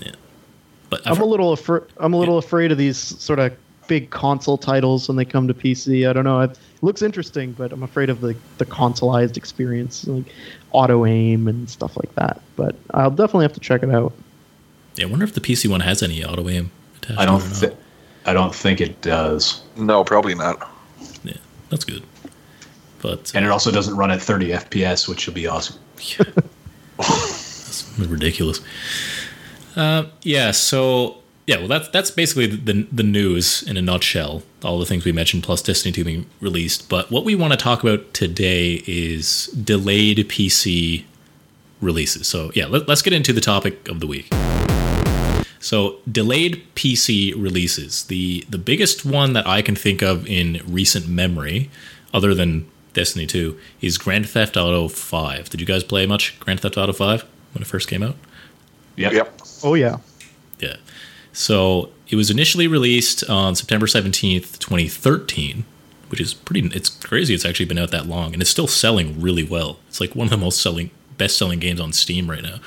[0.00, 0.12] Yeah,
[0.90, 1.82] But I've I'm a little afraid.
[1.98, 5.54] I'm a little afraid of these sort of big console titles when they come to
[5.54, 6.08] PC.
[6.08, 6.40] I don't know.
[6.40, 10.24] It looks interesting, but I'm afraid of the the consoleized experience, like
[10.72, 12.40] auto aim and stuff like that.
[12.56, 14.12] But I'll definitely have to check it out.
[14.96, 17.20] Yeah, I wonder if the PC one has any auto aim attached.
[17.20, 17.72] I don't to it or not.
[17.72, 17.82] thi-
[18.26, 20.68] I don't think it does, No, probably not.
[21.22, 21.36] Yeah,
[21.70, 22.02] that's good.
[23.00, 25.76] But uh, and it also doesn't run at 30 FPS, which will be awesome.
[26.96, 28.60] That's ridiculous.
[29.76, 34.42] Uh, yeah, so yeah, well, that's that's basically the the news in a nutshell.
[34.64, 36.88] All the things we mentioned, plus Destiny 2 being released.
[36.88, 41.04] But what we want to talk about today is delayed PC
[41.80, 42.26] releases.
[42.26, 44.32] So yeah, let, us get into the topic of the week.
[45.66, 48.04] So delayed PC releases.
[48.04, 51.70] The the biggest one that I can think of in recent memory,
[52.14, 55.50] other than Destiny 2, is Grand Theft Auto 5.
[55.50, 58.14] Did you guys play much Grand Theft Auto 5 when it first came out?
[58.94, 59.12] Yep.
[59.12, 59.40] Yep.
[59.64, 59.96] Oh yeah.
[60.60, 60.76] Yeah.
[61.32, 65.64] So it was initially released on September 17th, 2013,
[66.10, 69.20] which is pretty it's crazy it's actually been out that long and it's still selling
[69.20, 69.80] really well.
[69.88, 72.60] It's like one of the most selling best selling games on Steam right now.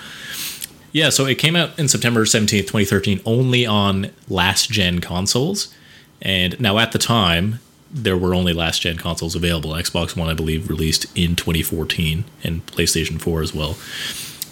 [0.91, 5.73] Yeah, so it came out in September 17th, 2013 only on last gen consoles.
[6.21, 7.59] And now at the time,
[7.91, 9.71] there were only last gen consoles available.
[9.71, 13.73] Xbox One, I believe, released in 2014 and PlayStation 4 as well.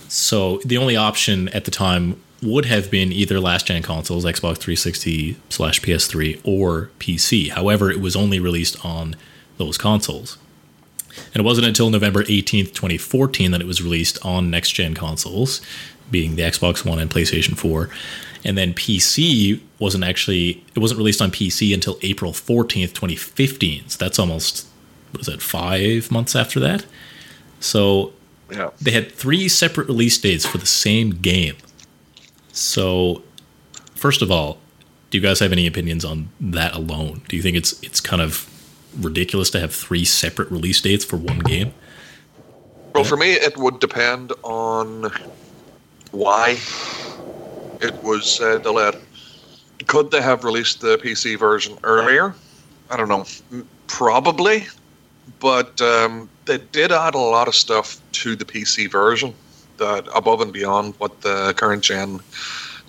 [0.10, 4.58] So the only option at the time would have been either last gen consoles, Xbox
[4.58, 7.50] 360 slash PS3, or PC.
[7.50, 9.16] However, it was only released on
[9.58, 10.38] those consoles.
[11.34, 15.62] And it wasn't until November 18th, 2014, that it was released on next gen consoles,
[16.12, 17.90] being the Xbox One and PlayStation 4.
[18.46, 23.90] And then PC wasn't actually, it wasn't released on PC until April 14th, 2015.
[23.90, 24.68] So that's almost,
[25.18, 26.86] was that, five months after that?
[27.60, 28.14] So
[28.52, 28.70] Yeah.
[28.82, 31.56] they had three separate release dates for the same game.
[32.54, 33.22] So,
[33.96, 34.60] first of all,
[35.10, 37.22] do you guys have any opinions on that alone?
[37.28, 38.50] Do you think it's it's kind of
[39.00, 41.74] ridiculous to have three separate release dates for one game?
[42.96, 45.12] Well, for me, it would depend on
[46.12, 46.58] why
[47.82, 48.96] it was uh, delayed.
[49.88, 52.36] Could they have released the PC version earlier?
[52.90, 53.26] I don't know.
[53.88, 54.68] Probably,
[55.40, 59.34] but um, they did add a lot of stuff to the PC version
[59.78, 62.20] that above and beyond what the current gen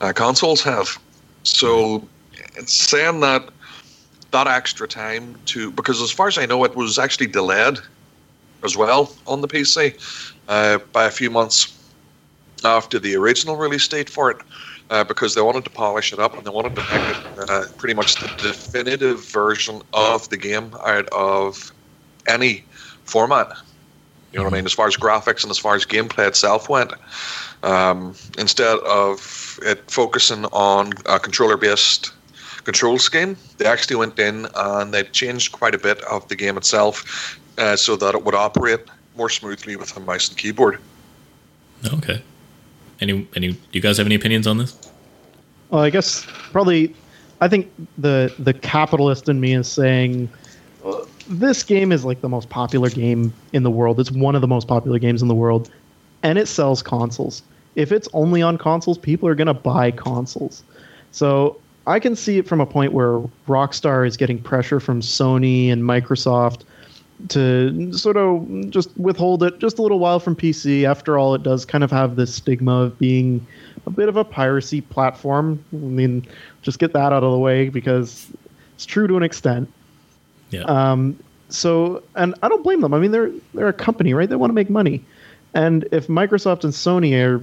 [0.00, 0.98] uh, consoles have.
[1.42, 2.08] So,
[2.66, 3.48] saying that
[4.30, 7.78] that extra time to because as far as I know, it was actually delayed
[8.64, 9.94] as well on the PC
[10.48, 11.77] uh, by a few months
[12.64, 14.38] after the original release date for it.
[14.90, 17.64] Uh, because they wanted to polish it up and they wanted to make it uh,
[17.76, 21.70] pretty much the definitive version of the game out of
[22.26, 22.64] any
[23.04, 23.48] format.
[24.32, 24.64] You know what I mean?
[24.64, 26.94] As far as graphics and as far as gameplay itself went,
[27.62, 32.12] um, instead of it focusing on a controller-based
[32.64, 36.56] control scheme, they actually went in and they changed quite a bit of the game
[36.56, 38.80] itself uh, so that it would operate
[39.16, 40.78] more smoothly with a mouse and keyboard.
[41.92, 42.22] Okay.
[43.00, 44.76] Any any do you guys have any opinions on this?
[45.70, 46.94] Well, I guess probably.
[47.40, 50.28] I think the the capitalist in me is saying
[50.84, 54.00] uh, this game is like the most popular game in the world.
[54.00, 55.70] It's one of the most popular games in the world,
[56.22, 57.42] and it sells consoles.
[57.76, 60.64] If it's only on consoles, people are gonna buy consoles.
[61.12, 65.70] So I can see it from a point where Rockstar is getting pressure from Sony
[65.72, 66.62] and Microsoft
[67.28, 70.84] to sort of just withhold it just a little while from PC.
[70.84, 73.44] After all, it does kind of have this stigma of being
[73.86, 75.62] a bit of a piracy platform.
[75.72, 76.26] I mean,
[76.62, 78.28] just get that out of the way because
[78.74, 79.68] it's true to an extent.
[80.50, 80.62] Yeah.
[80.62, 82.94] Um, so, and I don't blame them.
[82.94, 84.28] I mean, they're they're a company, right?
[84.28, 85.04] They want to make money.
[85.54, 87.38] And if Microsoft and Sony are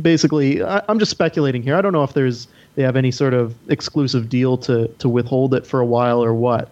[0.00, 1.76] basically, I, I'm just speculating here.
[1.76, 5.54] I don't know if there's they have any sort of exclusive deal to to withhold
[5.54, 6.70] it for a while or what.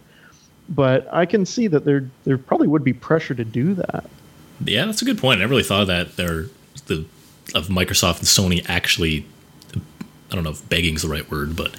[0.71, 4.09] But I can see that there there probably would be pressure to do that.
[4.65, 5.39] Yeah, that's a good point.
[5.39, 6.17] I never really thought of that.
[6.17, 6.47] They're
[6.87, 7.05] the
[7.55, 9.27] of Microsoft and Sony actually.
[9.75, 11.75] I don't know if begging's the right word, but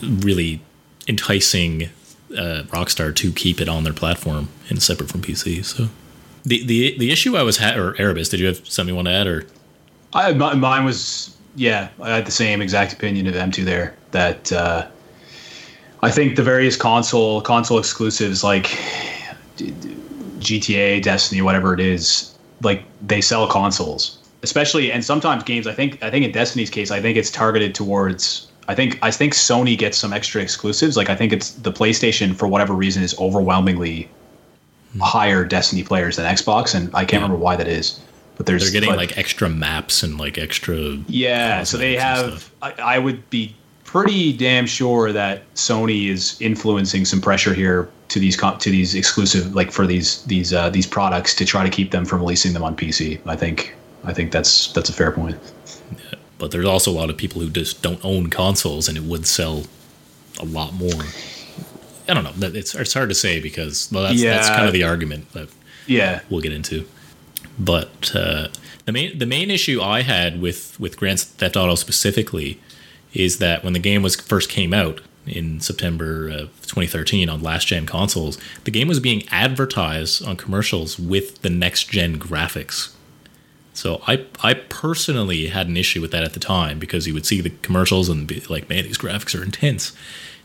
[0.00, 0.60] really
[1.08, 1.84] enticing
[2.36, 5.64] uh, Rockstar to keep it on their platform and separate from PC.
[5.64, 5.88] So
[6.44, 9.08] the the the issue I was ha- or Erebus, did you have something you want
[9.08, 9.46] to add or?
[10.12, 11.88] I, mine was yeah.
[12.00, 13.94] I had the same exact opinion of M2 there.
[14.12, 14.86] That uh,
[16.02, 18.66] I think the various console console exclusives like
[20.38, 25.66] GTA, Destiny, whatever it is, like they sell consoles, especially and sometimes games.
[25.66, 28.46] I think I think in Destiny's case, I think it's targeted towards.
[28.68, 30.96] I think I think Sony gets some extra exclusives.
[30.96, 34.08] Like I think it's the PlayStation for whatever reason is overwhelmingly
[35.00, 38.00] higher Destiny players than Xbox, and I can't remember why that is.
[38.36, 40.76] But there's They're getting but- like extra maps and like extra.
[41.08, 42.50] yeah, so they have.
[42.62, 43.56] I, I would be
[43.88, 48.94] pretty damn sure that Sony is influencing some pressure here to these co- to these
[48.94, 52.52] exclusive like for these these uh, these products to try to keep them from releasing
[52.52, 53.18] them on PC.
[53.24, 53.74] I think
[54.04, 55.38] I think that's that's a fair point.
[56.36, 59.26] But there's also a lot of people who just don't own consoles, and it would
[59.26, 59.64] sell
[60.38, 61.02] a lot more.
[62.06, 62.48] I don't know.
[62.48, 65.48] It's it's hard to say because well, that's that's kind of the argument that
[65.86, 66.86] Yeah, we'll get into.
[67.58, 68.48] But uh,
[68.84, 72.60] the main the main issue I had with with Grand Theft Auto specifically
[73.14, 77.66] is that when the game was first came out in September of 2013 on last
[77.66, 82.92] gen consoles, the game was being advertised on commercials with the next gen graphics.
[83.74, 87.26] So I I personally had an issue with that at the time because you would
[87.26, 89.92] see the commercials and be like, man, these graphics are intense.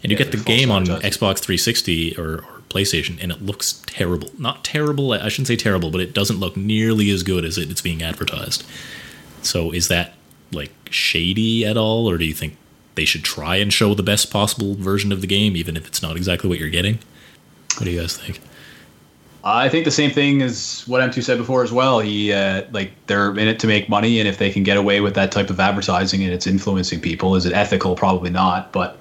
[0.03, 0.85] And you Yeah, get the game on.
[0.85, 4.29] Xbox 360 or, or PlayStation, and it looks terrible.
[4.37, 7.71] Not terrible, I shouldn't say terrible, but it doesn't look nearly as good as it,
[7.71, 8.65] it's being advertised.
[9.41, 10.13] So is that
[10.53, 12.57] like shady at all, or do you think
[12.95, 16.01] they should try and show the best possible version of the game, even if it's
[16.01, 16.99] not exactly what you're getting?
[17.77, 18.39] What do you guys think?
[19.45, 21.99] I think the same thing as what M2 said before as well.
[21.99, 25.01] He uh, like they're in it to make money, and if they can get away
[25.01, 27.95] with that type of advertising and it's influencing people, is it ethical?
[27.95, 28.71] Probably not.
[28.71, 28.97] But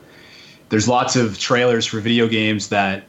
[0.71, 3.05] there's lots of trailers for video games that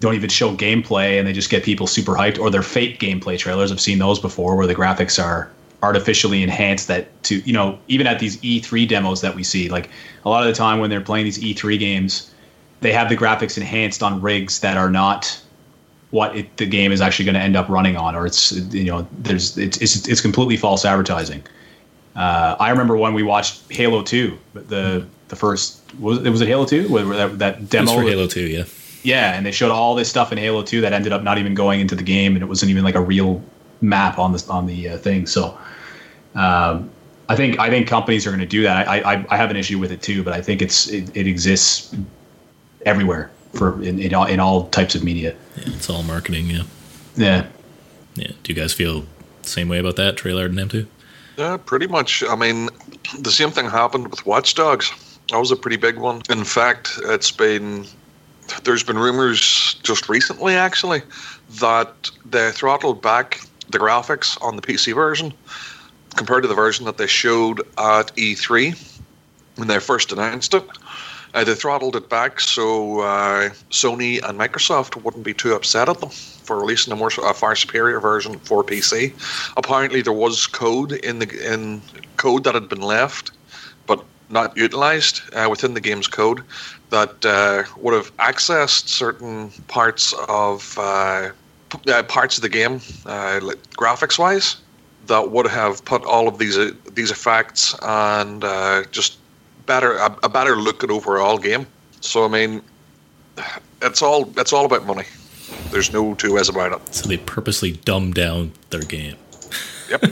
[0.00, 3.38] don't even show gameplay, and they just get people super hyped, or they're fake gameplay
[3.38, 3.72] trailers.
[3.72, 5.50] I've seen those before, where the graphics are
[5.82, 6.88] artificially enhanced.
[6.88, 9.90] That to you know even at these E3 demos that we see, like
[10.24, 12.32] a lot of the time when they're playing these E3 games,
[12.80, 15.40] they have the graphics enhanced on rigs that are not
[16.10, 18.84] what it, the game is actually going to end up running on, or it's you
[18.84, 21.42] know there's it's it's, it's completely false advertising.
[22.14, 26.48] Uh, I remember when we watched Halo Two, the the first was it was it
[26.48, 28.64] Halo Two where that, that demo for Halo 2, yeah.
[29.02, 31.54] yeah, and they showed all this stuff in Halo 2 that ended up not even
[31.54, 33.42] going into the game, and it wasn't even like a real
[33.80, 35.26] map on the on the uh, thing.
[35.26, 35.58] So,
[36.34, 36.90] um,
[37.28, 38.88] I think I think companies are going to do that.
[38.88, 41.26] I, I I have an issue with it too, but I think it's it, it
[41.26, 41.94] exists
[42.84, 45.34] everywhere for in, in all in all types of media.
[45.56, 46.62] Yeah, it's all marketing, yeah.
[47.16, 47.46] Yeah,
[48.16, 48.32] Yeah.
[48.42, 49.04] Do you guys feel
[49.42, 50.86] the same way about that, Trailer and M2?
[51.36, 52.22] Yeah, pretty much.
[52.28, 52.68] I mean,
[53.18, 54.92] the same thing happened with Watch Dogs.
[55.30, 56.22] That was a pretty big one.
[56.28, 57.86] In fact, it's been
[58.64, 61.02] there's been rumors just recently, actually,
[61.60, 65.32] that they throttled back the graphics on the PC version
[66.16, 69.00] compared to the version that they showed at E3
[69.56, 70.64] when they first announced it.
[71.34, 75.98] Uh, they throttled it back so uh, Sony and Microsoft wouldn't be too upset at
[76.00, 79.12] them for releasing a more a far superior version for PC.
[79.56, 81.82] Apparently, there was code in the in
[82.18, 83.32] code that had been left,
[83.86, 86.42] but not utilized uh, within the game's code
[86.90, 90.78] that uh, would have accessed certain parts of
[91.88, 94.56] uh, parts of the game, uh, like graphics wise,
[95.06, 99.18] that would have put all of these uh, these effects and uh, just
[99.66, 101.66] better a, a better look at overall game.
[102.00, 102.62] So I mean,
[103.82, 105.04] it's all it's all about money.
[105.70, 106.94] There's no two ways about it.
[106.94, 109.16] So they purposely dumbed down their game.
[109.90, 110.04] Yep.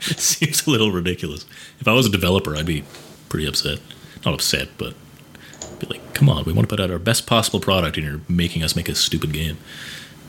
[0.00, 1.46] Seems a little ridiculous.
[1.80, 2.84] If I was a developer, I'd be
[3.28, 3.78] pretty upset.
[4.24, 4.94] Not upset, but
[5.78, 8.20] be like, come on, we want to put out our best possible product, and you're
[8.28, 9.58] making us make a stupid game.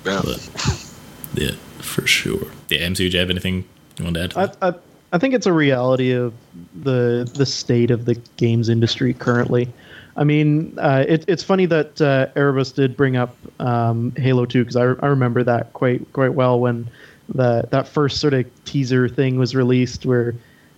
[0.07, 0.21] Yeah.
[0.23, 0.93] But
[1.33, 2.47] yeah, for sure.
[2.69, 3.65] Yeah, MC, do you have anything
[3.97, 4.31] you want to add?
[4.31, 4.57] To I, that?
[4.61, 4.73] I,
[5.13, 6.33] I think it's a reality of
[6.81, 9.71] the the state of the games industry currently.
[10.17, 14.63] I mean, uh, it, it's funny that uh, Erebus did bring up um, Halo 2
[14.63, 16.89] because I, I remember that quite quite well when
[17.29, 20.33] the that first sort of teaser thing was released where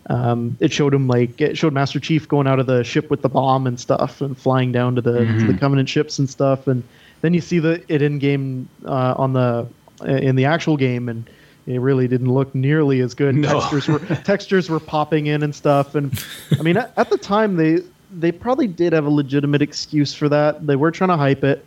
[0.09, 3.21] um, it showed him like it showed Master Chief going out of the ship with
[3.21, 6.67] the bomb and stuff and flying down to the to the Covenant ships and stuff
[6.67, 6.83] and
[7.21, 9.67] then you see the it in game uh, on the
[10.05, 11.29] in the actual game and
[11.67, 13.35] it really didn't look nearly as good.
[13.35, 13.59] No.
[13.59, 15.93] Textures were textures were popping in and stuff.
[15.95, 16.23] And
[16.57, 17.79] I mean, at, at the time they
[18.11, 20.65] they probably did have a legitimate excuse for that.
[20.65, 21.63] They were trying to hype it,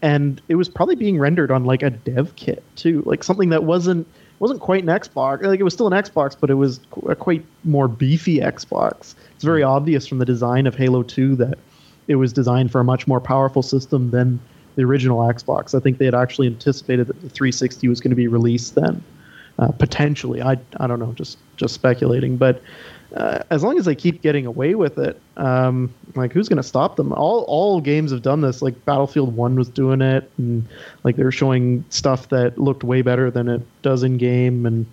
[0.00, 3.64] and it was probably being rendered on like a dev kit too, like something that
[3.64, 4.06] wasn't
[4.38, 5.42] wasn't quite an Xbox.
[5.42, 9.14] Like it was still an Xbox, but it was a quite more beefy Xbox.
[9.34, 11.58] It's very obvious from the design of Halo 2 that
[12.08, 14.40] it was designed for a much more powerful system than
[14.76, 15.74] the original Xbox.
[15.74, 19.02] I think they had actually anticipated that the 360 was going to be released then,
[19.58, 20.42] uh, potentially.
[20.42, 22.36] I I don't know, just just speculating.
[22.36, 22.62] But
[23.16, 26.62] uh, as long as they keep getting away with it, um, like who's going to
[26.62, 27.12] stop them?
[27.12, 28.62] All all games have done this.
[28.62, 30.66] Like Battlefield One was doing it, and
[31.04, 34.64] like they're showing stuff that looked way better than it does in game.
[34.64, 34.86] And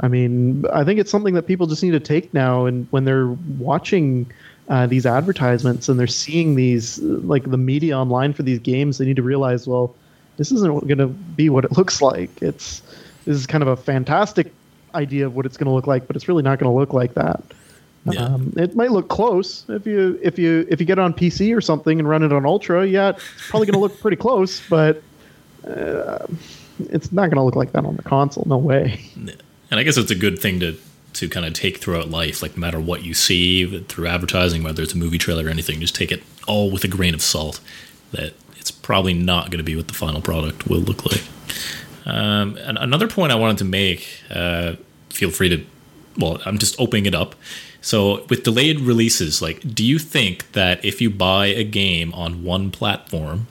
[0.00, 2.66] I mean, I think it's something that people just need to take now.
[2.66, 4.30] And when they're watching
[4.68, 8.98] uh, these advertisements and they're seeing these, uh, like the media online for these games,
[8.98, 9.94] they need to realize, well,
[10.36, 12.30] this isn't going to be what it looks like.
[12.42, 12.80] It's
[13.24, 14.52] this is kind of a fantastic
[14.94, 16.92] idea of what it's going to look like, but it's really not going to look
[16.92, 17.42] like that.
[18.06, 18.24] Yeah.
[18.24, 21.56] Um, it might look close if you if you if you get it on PC
[21.56, 22.86] or something and run it on Ultra.
[22.86, 25.02] Yeah, it's probably going to look pretty close, but
[25.66, 26.26] uh,
[26.78, 28.44] it's not going to look like that on the console.
[28.46, 29.00] No way.
[29.14, 29.40] and
[29.70, 30.76] I guess it's a good thing to
[31.14, 32.42] to kind of take throughout life.
[32.42, 35.80] Like no matter what you see through advertising, whether it's a movie trailer or anything,
[35.80, 37.60] just take it all with a grain of salt.
[38.12, 41.22] That it's probably not going to be what the final product will look like.
[42.06, 44.20] Um, and another point I wanted to make.
[44.30, 44.74] Uh,
[45.10, 45.64] feel free to
[46.16, 47.34] well, I'm just opening it up.
[47.80, 52.42] So with delayed releases, like, do you think that if you buy a game on
[52.42, 53.46] one platform,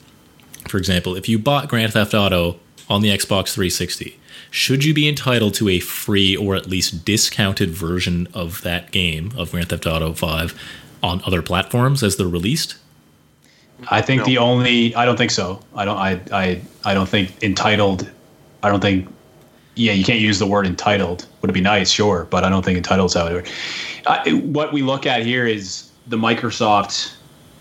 [0.67, 2.59] for example, if you bought Grand Theft Auto
[2.89, 4.17] on the Xbox 360,
[4.53, 9.31] should you be entitled to a free or at least discounted version of that game
[9.35, 10.53] of Grand Theft Auto 5
[11.01, 12.75] on other platforms as they're released?
[13.89, 14.25] I think No.
[14.25, 15.59] the only I don't think so.
[15.75, 18.07] I don't I I I don't think entitled.
[18.61, 19.09] I don't think.
[19.75, 21.25] Yeah, you can't use the word entitled.
[21.41, 21.89] Would it be nice?
[21.89, 23.49] Sure, but I don't think entitled's how it works.
[24.05, 27.13] Uh, what we look at here is the Microsoft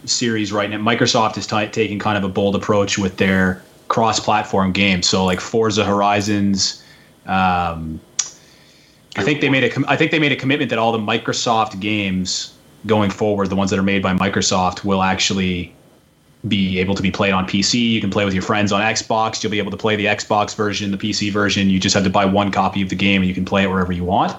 [0.04, 0.76] series right now.
[0.76, 5.08] Microsoft is t- taking kind of a bold approach with their cross-platform games.
[5.08, 6.81] So like Forza Horizons.
[7.26, 8.00] Um,
[9.16, 9.88] I think they made a.
[9.88, 12.54] I think they made a commitment that all the Microsoft games
[12.86, 15.74] going forward, the ones that are made by Microsoft, will actually
[16.48, 17.90] be able to be played on PC.
[17.90, 19.42] You can play with your friends on Xbox.
[19.42, 21.70] You'll be able to play the Xbox version, the PC version.
[21.70, 23.68] You just have to buy one copy of the game, and you can play it
[23.68, 24.36] wherever you want.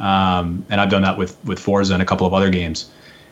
[0.00, 2.90] Um, and I've done that with with Forza and a couple of other games.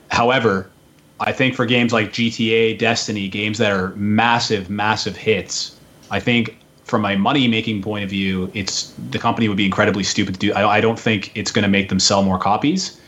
[0.08, 0.70] However,
[1.18, 5.76] I think for games like GTA, Destiny, games that are massive, massive hits,
[6.10, 6.59] I think
[6.90, 10.40] from a money making point of view, it's the company would be incredibly stupid to
[10.40, 10.52] do.
[10.52, 13.00] I, I don't think it's going to make them sell more copies.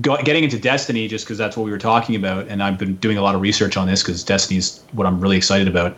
[0.00, 2.96] Go, getting into Destiny, just because that's what we were talking about, and I've been
[2.96, 5.96] doing a lot of research on this because Destiny is what I'm really excited about.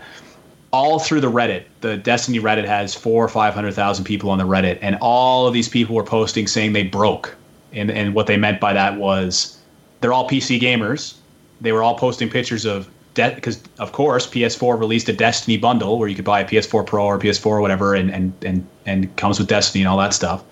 [0.73, 4.39] All through the Reddit, the Destiny Reddit has four or five hundred thousand people on
[4.39, 7.37] the Reddit, and all of these people were posting saying they broke,
[7.73, 9.59] and and what they meant by that was
[10.01, 11.15] they're all PC gamers.
[11.61, 16.09] They were all posting pictures of because of course PS4 released a Destiny bundle where
[16.09, 19.39] you could buy a PS4 Pro or PS4 or whatever, and and and and comes
[19.39, 20.45] with Destiny and all that stuff.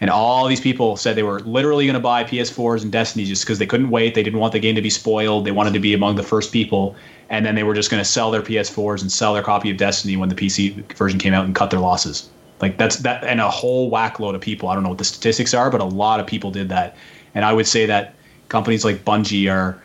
[0.00, 3.44] And all these people said they were literally going to buy PS4s and Destiny just
[3.44, 4.14] because they couldn't wait.
[4.14, 5.44] They didn't want the game to be spoiled.
[5.44, 6.94] They wanted to be among the first people.
[7.30, 9.76] And then they were just going to sell their PS4s and sell their copy of
[9.76, 12.28] Destiny when the PC version came out and cut their losses.
[12.60, 14.68] Like that's that, and a whole whack load of people.
[14.68, 16.96] I don't know what the statistics are, but a lot of people did that.
[17.34, 18.14] And I would say that
[18.48, 19.82] companies like Bungie are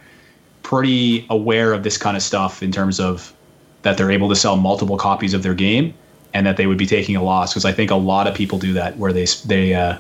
[0.63, 3.33] pretty aware of this kind of stuff in terms of
[3.83, 5.93] that they're able to sell multiple copies of their game
[6.33, 8.57] and that they would be taking a loss because I think a lot of people
[8.57, 9.97] do that where they they uh,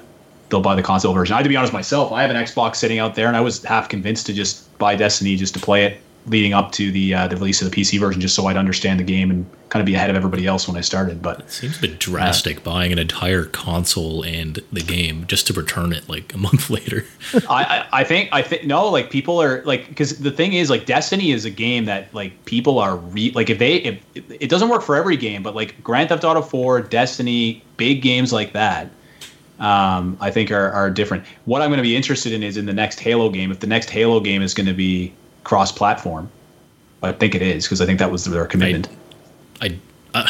[0.49, 1.33] they'll buy the console version.
[1.33, 3.41] I had to be honest myself, I have an Xbox sitting out there and I
[3.41, 7.13] was half convinced to just buy Destiny just to play it leading up to the
[7.13, 9.81] uh, the release of the PC version just so I'd understand the game and kind
[9.81, 11.19] of be ahead of everybody else when I started.
[11.19, 15.93] But Seems a bit drastic buying an entire console and the game just to return
[15.93, 17.05] it like a month later.
[17.49, 20.69] I, I I think I think no, like people are like because the thing is
[20.69, 24.47] like Destiny is a game that like people are re like if they if it
[24.47, 28.53] doesn't work for every game, but like Grand Theft Auto Four, Destiny, big games like
[28.53, 28.91] that,
[29.57, 31.25] um, I think are are different.
[31.45, 33.51] What I'm going to be interested in is in the next Halo game.
[33.51, 35.13] If the next Halo game is going to be
[35.43, 36.29] cross platform,
[37.01, 38.87] I think it is because I think that was their commitment.
[38.87, 39.02] I
[39.61, 40.25] uh,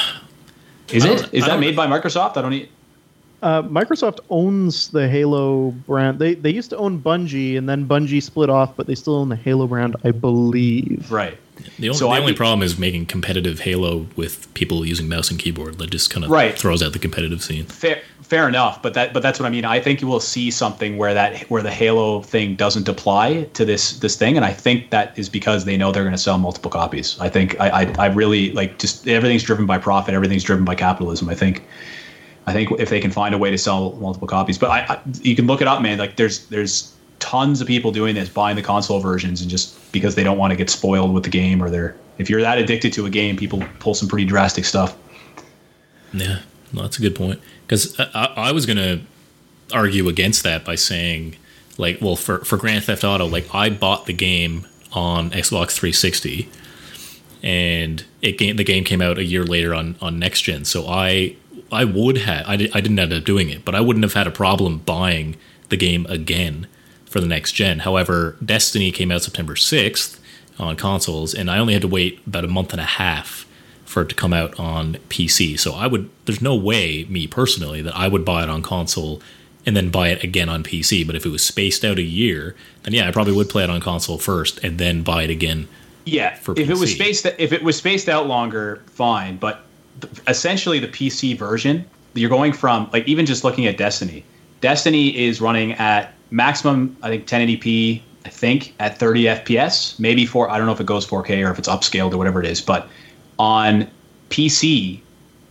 [0.92, 1.34] is I it?
[1.44, 2.38] I that made by Microsoft?
[2.38, 2.54] I don't.
[2.54, 2.70] E-
[3.42, 6.18] Uh, Microsoft owns the Halo brand.
[6.20, 9.28] They they used to own Bungie, and then Bungie split off, but they still own
[9.30, 11.12] the Halo brand, I believe.
[11.12, 11.38] right.
[11.80, 15.40] The only, So the only problem is making competitive Halo with people using mouse and
[15.40, 15.78] keyboard.
[15.80, 16.58] That just kind of Right.
[16.58, 17.66] throws out the competitive scene.
[17.66, 19.66] Fair, fair enough, but that, but that's what I mean.
[19.66, 23.66] I think you will see something where that, where the Halo thing doesn't apply to
[23.66, 26.38] this, this thing, and I think that is because they know they're going to sell
[26.38, 27.18] multiple copies.
[27.20, 30.76] I think, I, I, I really like just everything's driven by profit, everything's driven by
[30.76, 31.30] capitalism.
[31.30, 31.64] I think,
[32.48, 35.00] I think if they can find a way to sell multiple copies, but I, I
[35.22, 35.98] you can look it up, man.
[36.00, 40.16] Like there's, there's tons of people doing this, buying the console versions, and just because
[40.16, 42.92] they don't want to get spoiled with the game, or they're, if you're that addicted
[42.94, 44.98] to a game, people pull some pretty drastic stuff.
[46.12, 46.40] Yeah,
[46.74, 47.40] that's a good point.
[47.66, 49.02] Because I, I, was gonna
[49.72, 51.38] argue against that by saying,
[51.78, 56.50] like, well, for for Grand Theft Auto, like I bought the game on Xbox 360,
[57.42, 60.66] and it the game came out a year later on on next gen.
[60.66, 61.36] So I
[61.72, 64.14] I would have I, did, I didn't end up doing it, but I wouldn't have
[64.14, 65.36] had a problem buying
[65.70, 66.68] the game again
[67.14, 67.80] for the next gen.
[67.80, 70.20] However, Destiny came out September 6th
[70.58, 73.46] on consoles, and I only had to wait about a month and a half
[73.86, 75.60] for it to come out on PC.
[75.60, 79.22] So I would there's no way me personally that I would buy it on console
[79.64, 81.06] and then buy it again on PC.
[81.06, 83.70] But if it was spaced out a year, then yeah, I probably would play it
[83.70, 85.68] on console first and then buy it again.
[86.06, 89.38] Yeah, if it was spaced if it was spaced out longer, fine.
[89.38, 89.62] But
[90.28, 91.86] essentially, the PC version,
[92.16, 94.26] you're going from like even just looking at Destiny.
[94.62, 98.02] Destiny is running at maximum, I think 1080p.
[98.26, 100.50] I think at 30 FPS, maybe four.
[100.50, 102.62] I don't know if it goes 4K or if it's upscaled or whatever it is.
[102.62, 102.88] But
[103.38, 103.88] on
[104.30, 105.02] PC,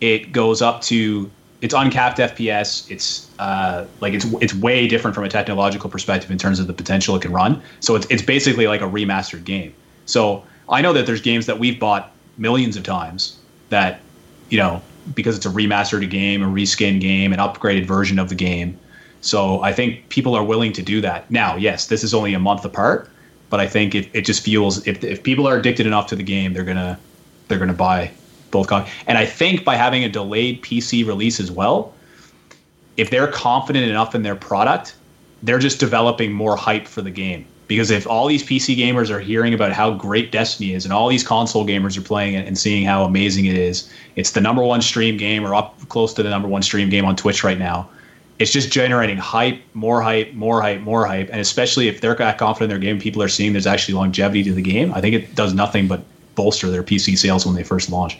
[0.01, 1.30] it goes up to
[1.61, 2.91] it's uncapped FPS.
[2.91, 6.72] It's uh, like it's it's way different from a technological perspective in terms of the
[6.72, 7.62] potential it can run.
[7.80, 9.74] So it's it's basically like a remastered game.
[10.07, 14.01] So I know that there's games that we've bought millions of times that
[14.49, 14.83] you know
[15.14, 18.78] because it's a remastered game, a reskin game, an upgraded version of the game.
[19.23, 21.31] So I think people are willing to do that.
[21.31, 23.09] Now, yes, this is only a month apart,
[23.51, 26.23] but I think it, it just fuels if, if people are addicted enough to the
[26.23, 26.99] game, they're gonna
[27.49, 28.11] they're gonna buy
[28.51, 28.70] both.
[29.07, 31.95] And I think by having a delayed PC release as well,
[32.97, 34.95] if they're confident enough in their product,
[35.43, 37.47] they're just developing more hype for the game.
[37.68, 41.09] Because if all these PC gamers are hearing about how great Destiny is, and all
[41.09, 44.62] these console gamers are playing it and seeing how amazing it is, it's the number
[44.62, 47.59] one stream game or up close to the number one stream game on Twitch right
[47.59, 47.89] now.
[48.39, 52.39] It's just generating hype, more hype, more hype, more hype, and especially if they're that
[52.39, 54.93] confident in their game, people are seeing there's actually longevity to the game.
[54.93, 56.03] I think it does nothing but
[56.35, 58.18] bolster their PC sales when they first launch.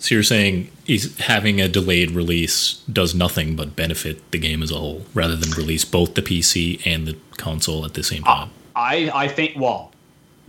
[0.00, 0.70] So you're saying
[1.18, 5.50] having a delayed release does nothing but benefit the game as a whole, rather than
[5.50, 8.50] release both the PC and the console at the same uh, time.
[8.74, 9.92] I I think well,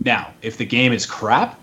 [0.02, 1.60] now if the game is crap,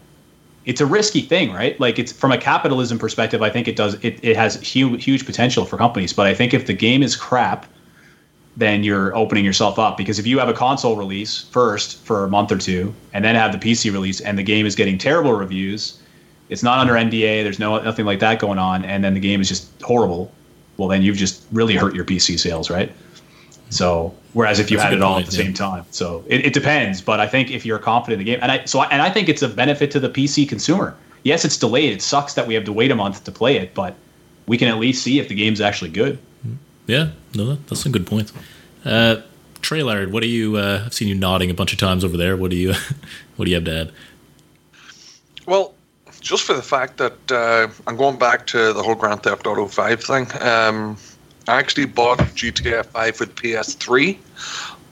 [0.66, 1.80] it's a risky thing, right?
[1.80, 5.26] Like it's from a capitalism perspective, I think it does it, it has huge huge
[5.26, 6.14] potential for companies.
[6.14, 7.66] But I think if the game is crap,
[8.58, 12.30] then you're opening yourself up because if you have a console release first for a
[12.30, 15.34] month or two and then have the PC release and the game is getting terrible
[15.34, 16.00] reviews,
[16.50, 19.40] it's not under NDA, there's no nothing like that going on, and then the game
[19.40, 20.32] is just horrible.
[20.78, 22.92] Well, then you've just really hurt your PC sales, right?
[23.70, 25.44] So whereas if you That's had it all point, at the yeah.
[25.46, 27.02] same time, so it, it depends.
[27.02, 29.10] But I think if you're confident in the game, and I so I, and I
[29.10, 30.96] think it's a benefit to the PC consumer.
[31.24, 31.92] Yes, it's delayed.
[31.92, 33.96] It sucks that we have to wait a month to play it, but
[34.48, 36.18] we can at least see if the game's actually good.
[36.88, 38.32] Yeah, no, that's a good point.
[38.84, 39.18] Uh,
[39.62, 40.58] Trey Laird, what do you?
[40.58, 42.36] Uh, I've seen you nodding a bunch of times over there.
[42.36, 42.74] What do you?
[43.36, 43.92] What do you have to add?
[45.46, 45.74] Well,
[46.20, 49.66] just for the fact that uh, I'm going back to the whole Grand Theft Auto
[49.66, 50.98] 5 thing, um,
[51.50, 54.18] I actually bought GTA 5 with PS3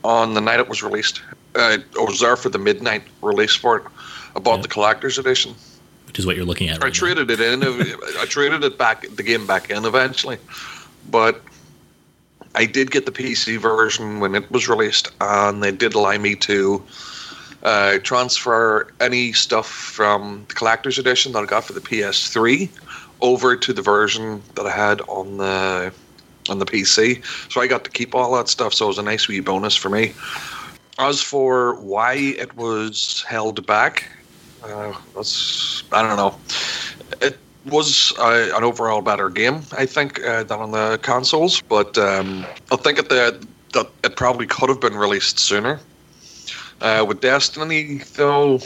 [0.04, 1.22] on the night it was released.
[1.56, 3.84] Uh, I was there for the midnight release for it.
[4.36, 4.62] I bought Yeah.
[4.64, 5.54] the collector's edition.
[6.08, 6.78] Which is what you're looking at.
[6.82, 7.00] I Right now.
[7.00, 7.64] traded it in.
[7.64, 10.38] I traded it back, the game back in eventually,
[11.12, 11.42] but
[12.56, 16.34] I did get the PC version when it was released, and they did allow me
[16.36, 16.82] to
[17.62, 22.70] uh, transfer any stuff from the collector's edition that I got for the PS3
[23.22, 25.92] over to the version that I had on the
[26.50, 27.24] on the PC.
[27.52, 28.74] So I got to keep all that stuff.
[28.74, 30.14] So it was a nice wee bonus for me.
[31.00, 34.10] As for why it was held back,
[34.64, 36.36] uh, that's I don't know.
[37.22, 41.62] It was uh, an overall better game, I think, uh, than on the consoles.
[41.62, 45.80] But um, I think at the, that it probably could have been released sooner.
[46.82, 48.60] Uh, with Destiny, though,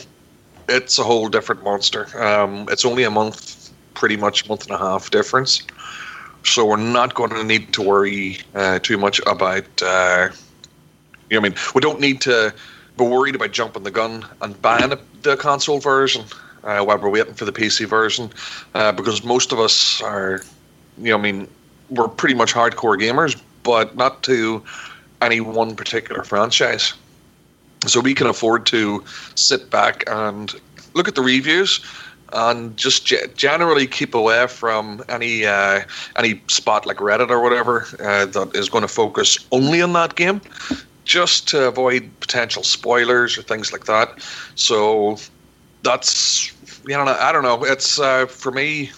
[0.69, 2.07] it's a whole different monster.
[2.21, 5.63] Um, it's only a month, pretty much month and a half difference.
[6.43, 9.65] So we're not going to need to worry uh, too much about.
[9.81, 10.29] Uh,
[11.29, 12.53] you know, I mean, we don't need to
[12.97, 16.25] be worried about jumping the gun and buying the, the console version
[16.63, 18.31] uh, while we're waiting for the PC version,
[18.73, 20.41] uh, because most of us are,
[20.97, 21.47] you know, I mean,
[21.89, 24.63] we're pretty much hardcore gamers, but not to
[25.21, 26.93] any one particular franchise.
[27.87, 29.03] So we can afford to
[29.35, 30.53] sit back and
[30.93, 31.83] look at the reviews
[32.33, 35.81] and just ge- generally keep away from any uh,
[36.15, 40.15] any spot like Reddit or whatever uh, that is going to focus only on that
[40.15, 40.41] game,
[41.05, 44.21] just to avoid potential spoilers or things like that.
[44.55, 45.17] So
[45.83, 46.51] that's
[46.87, 47.63] you know I don't know.
[47.63, 48.91] It's uh, for me.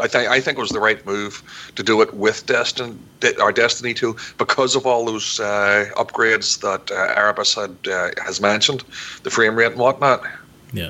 [0.00, 1.42] I think I think it was the right move
[1.76, 2.96] to do it with Destiny
[3.38, 8.40] or Destiny 2 because of all those uh, upgrades that uh, Erebus had uh, has
[8.40, 8.82] mentioned,
[9.24, 10.24] the frame rate and whatnot.
[10.72, 10.88] Yeah.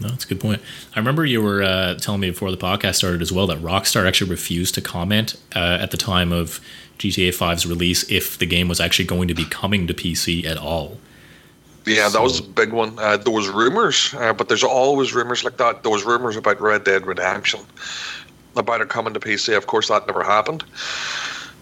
[0.00, 0.60] No, that's a good point.
[0.94, 4.06] I remember you were uh, telling me before the podcast started as well that Rockstar
[4.06, 6.60] actually refused to comment uh, at the time of
[6.98, 10.56] GTA 5's release if the game was actually going to be coming to PC at
[10.56, 10.98] all.
[11.86, 12.98] Yeah, that was a big one.
[12.98, 15.82] Uh, there was rumors, uh, but there's always rumors like that.
[15.82, 17.60] There was rumors about Red Dead Redemption,
[18.56, 19.54] about it coming to PC.
[19.56, 20.64] Of course, that never happened.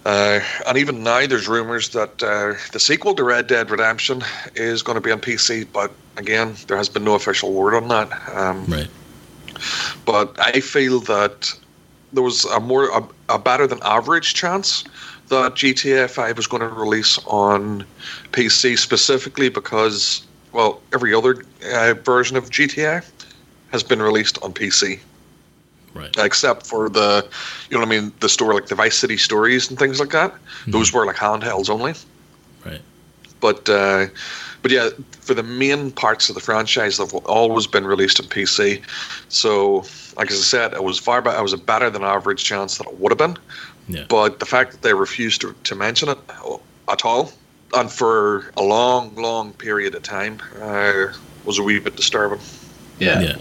[0.04, 4.22] Uh, and even now, there's rumors that uh, the sequel to Red Dead Redemption
[4.56, 5.66] is going to be on PC.
[5.72, 8.10] But again, there has been no official word on that.
[8.36, 8.88] Um, Right.
[10.04, 11.52] but I feel that
[12.12, 14.84] there was a more a, a better than average chance
[15.28, 17.84] that GTA 5 was going to release on
[18.32, 20.22] PC specifically because
[20.52, 23.04] well every other uh, version of GTA
[23.70, 24.98] has been released on PC
[25.94, 26.16] Right.
[26.18, 27.26] except for the
[27.68, 30.10] you know what I mean the store like the Vice City stories and things like
[30.10, 30.34] that
[30.66, 31.92] those were like handhelds only
[32.64, 32.80] Right.
[33.40, 34.06] but uh,
[34.62, 34.90] but yeah,
[35.20, 38.80] for the main parts of the franchise, they've always been released on PC.
[39.28, 39.84] So,
[40.16, 41.36] like as I said, it was far better.
[41.36, 43.36] It was a better than average chance that it would have been.
[43.88, 44.04] Yeah.
[44.08, 46.18] But the fact that they refused to, to mention it
[46.88, 47.32] at all,
[47.74, 51.06] and for a long, long period of time, uh,
[51.44, 52.38] was a wee bit disturbing.
[53.00, 53.20] Yeah.
[53.20, 53.36] Yeah.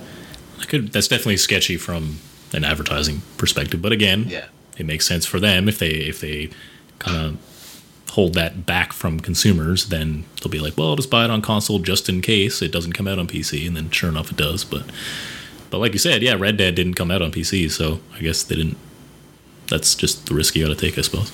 [0.60, 0.92] I could.
[0.92, 2.18] That's definitely sketchy from
[2.54, 3.82] an advertising perspective.
[3.82, 4.46] But again, Yeah.
[4.78, 6.50] it makes sense for them if they if they
[7.00, 7.38] kind of
[8.12, 11.42] hold that back from consumers, then they'll be like, well, I'll just buy it on
[11.42, 14.38] console just in case it doesn't come out on PC, and then sure enough, it
[14.38, 14.64] does.
[14.66, 14.84] But
[15.70, 18.44] but like you said, yeah, Red Dead didn't come out on PC, so I guess
[18.44, 18.78] they didn't.
[19.70, 21.32] That's just the risk you got to take, I suppose.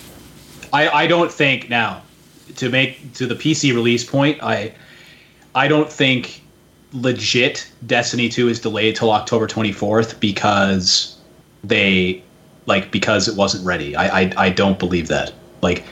[0.72, 2.04] I, I don't think now
[2.58, 4.38] to make to the PC release point.
[4.44, 4.74] I
[5.56, 6.42] I don't think
[6.94, 11.18] legit Destiny 2 is delayed till October 24th because
[11.64, 12.24] they
[12.66, 13.96] like because it wasn't ready.
[13.96, 15.34] I I, I don't believe that.
[15.62, 15.86] Like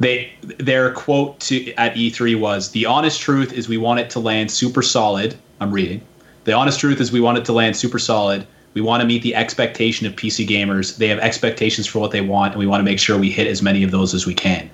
[0.00, 4.20] they their quote to at E3 was the honest truth is we want it to
[4.20, 5.36] land super solid.
[5.60, 6.02] I'm reading.
[6.44, 8.46] The honest truth is we want it to land super solid.
[8.74, 10.96] We want to meet the expectation of PC gamers.
[10.96, 13.46] They have expectations for what they want, and we want to make sure we hit
[13.46, 14.70] as many of those as we can.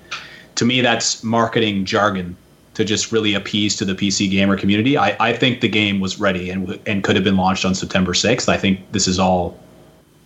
[0.55, 2.37] To me, that's marketing jargon
[2.75, 4.97] to just really appease to the PC gamer community.
[4.97, 8.13] I, I think the game was ready and and could have been launched on September
[8.13, 8.47] 6th.
[8.47, 9.59] I think this is all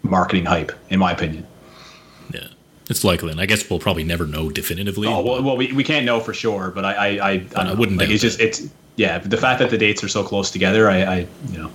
[0.04, 1.48] marketing hype, in my opinion.
[2.34, 2.48] Yeah,
[2.90, 5.08] it's likely, and I guess we'll probably never know definitively.
[5.08, 7.64] Oh well, well we, we can't know for sure, but I I I, I, I
[7.66, 7.76] know.
[7.76, 8.68] wouldn't like it's just it's
[8.98, 10.90] yeah the fact that the dates are so close together.
[10.90, 11.18] I I
[11.50, 11.72] you know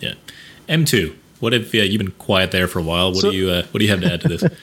[0.00, 0.14] Yeah,
[0.68, 1.14] M2.
[1.40, 3.10] What have yeah, you've been quiet there for a while?
[3.12, 4.44] What So- do you uh, what do you have to add to this?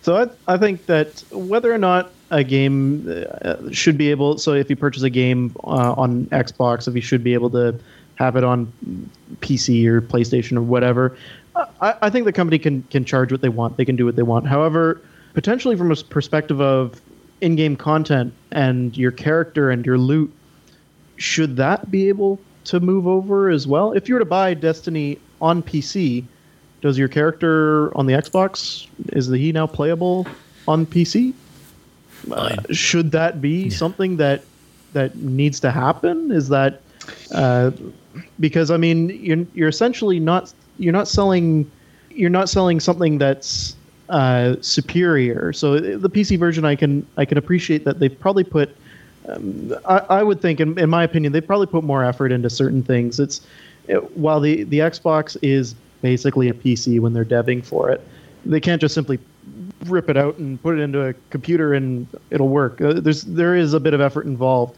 [0.00, 3.06] So I, I think that whether or not a game
[3.42, 7.00] uh, should be able, so if you purchase a game uh, on Xbox, if you
[7.00, 7.78] should be able to
[8.16, 8.72] have it on
[9.40, 11.16] PC or PlayStation or whatever,
[11.80, 13.76] I, I think the company can can charge what they want.
[13.76, 14.46] They can do what they want.
[14.46, 15.00] However,
[15.34, 17.00] potentially from a perspective of
[17.40, 20.32] in-game content and your character and your loot,
[21.16, 23.92] should that be able to move over as well?
[23.92, 26.24] If you were to buy Destiny on PC,
[26.80, 30.26] does your character on the Xbox is he now playable
[30.66, 31.32] on PC?
[32.32, 34.42] Uh, should that be something that
[34.92, 36.30] that needs to happen?
[36.30, 36.80] Is that
[37.32, 37.70] uh,
[38.40, 41.70] because I mean you're you're essentially not you're not selling
[42.10, 43.76] you're not selling something that's
[44.08, 45.52] uh, superior.
[45.52, 48.74] So the PC version, I can I can appreciate that they've probably put.
[49.28, 52.48] Um, I, I would think, in, in my opinion, they probably put more effort into
[52.48, 53.20] certain things.
[53.20, 53.40] It's
[53.86, 58.00] it, while the the Xbox is basically a PC when they're deving for it,
[58.44, 59.18] they can't just simply
[59.86, 62.80] rip it out and put it into a computer and it'll work.
[62.80, 64.76] Uh, there's there is a bit of effort involved.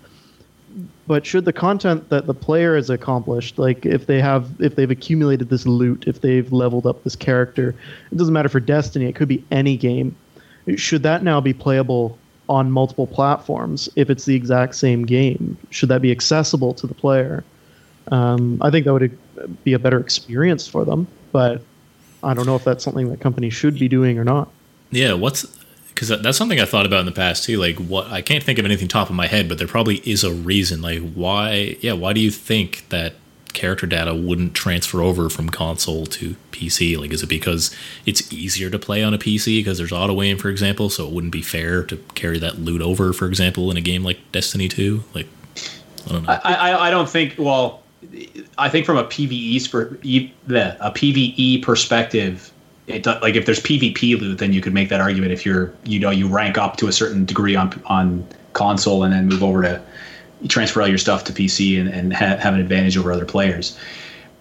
[1.09, 4.91] But should the content that the player has accomplished, like if they have if they've
[4.91, 7.75] accumulated this loot, if they've leveled up this character,
[8.13, 10.15] it doesn't matter for Destiny, it could be any game.
[10.77, 12.17] Should that now be playable
[12.49, 15.57] on multiple platforms if it's the exact same game?
[15.71, 17.43] Should that be accessible to the player?
[18.13, 19.19] Um, I think that would
[19.65, 21.63] be a better experience for them, but
[22.23, 24.49] I don't know if that's something that companies should be doing or not.
[24.91, 25.47] Yeah, what's
[26.01, 27.59] because that's something I thought about in the past too.
[27.59, 30.25] Like, what I can't think of anything top of my head, but there probably is
[30.25, 30.81] a reason.
[30.81, 31.77] Like, why?
[31.81, 33.15] Yeah, why do you think that
[33.53, 36.99] character data wouldn't transfer over from console to PC?
[36.99, 37.75] Like, is it because
[38.07, 40.89] it's easier to play on a PC because there's auto aim, for example?
[40.89, 44.03] So it wouldn't be fair to carry that loot over, for example, in a game
[44.03, 45.05] like Destiny Two.
[45.15, 45.27] Like,
[46.07, 46.39] I don't know.
[46.43, 47.35] I, I, I don't think.
[47.37, 47.83] Well,
[48.57, 49.57] I think from a PVE
[50.81, 52.50] a PVE perspective,
[52.91, 55.33] it like if there's PvP loot, then you could make that argument.
[55.33, 59.13] If you're you know you rank up to a certain degree on on console and
[59.13, 59.83] then move over to
[60.49, 63.79] transfer all your stuff to PC and, and ha- have an advantage over other players.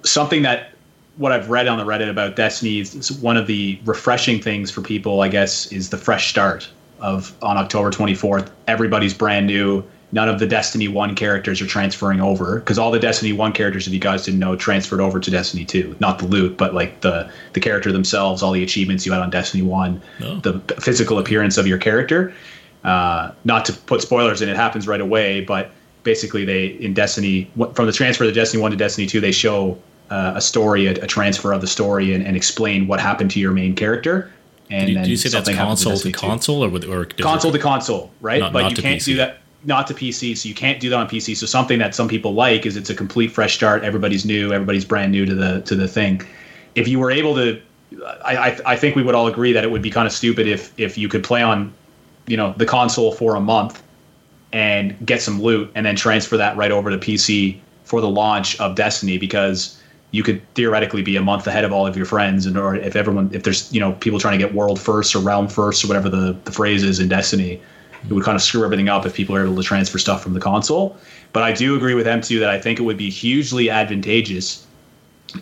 [0.03, 0.71] Something that
[1.17, 4.81] what I've read on the Reddit about Destiny is one of the refreshing things for
[4.81, 6.69] people, I guess, is the fresh start
[7.01, 8.49] of on October 24th.
[8.67, 9.83] Everybody's brand new.
[10.11, 13.85] None of the Destiny 1 characters are transferring over because all the Destiny 1 characters,
[13.85, 15.97] if you guys didn't know, transferred over to Destiny 2.
[15.99, 19.29] Not the loot, but like the the character themselves, all the achievements you had on
[19.29, 20.35] Destiny 1, Oh.
[20.39, 22.33] the physical appearance of your character.
[22.83, 25.69] Uh, not to put spoilers in, it happens right away, but
[26.03, 29.77] basically they in Destiny from the transfer of Destiny 1 to Destiny 2, they show
[30.09, 33.39] uh, a story, a, a transfer of the story, and, and explain what happened to
[33.39, 34.31] your main character.
[34.71, 37.03] And do, you- then do you say that's console to 2 console or with or
[37.03, 38.39] it- console to console, right?
[38.39, 39.05] Not- but not you to can't PC.
[39.05, 41.35] do that not to PC, so you can't do that on PC.
[41.35, 43.83] So something that some people like is it's a complete fresh start.
[43.83, 46.21] Everybody's new, everybody's brand new to the to the thing.
[46.75, 47.61] If you were able to,
[48.23, 50.47] I I, I think we would all agree that it would be kind of stupid
[50.47, 51.73] if if you could play on,
[52.27, 53.83] you know, the console for a month
[54.51, 58.59] and get some loot and then transfer that right over to PC for the launch
[58.59, 59.79] of Destiny because
[60.11, 62.95] you could theoretically be a month ahead of all of your friends and or if
[62.95, 65.87] everyone if there's you know people trying to get world first or realm first or
[65.87, 67.61] whatever the, the phrase is in Destiny
[68.07, 70.33] it would kind of screw everything up if people are able to transfer stuff from
[70.33, 70.97] the console.
[71.33, 74.65] But I do agree with M2 that I think it would be hugely advantageous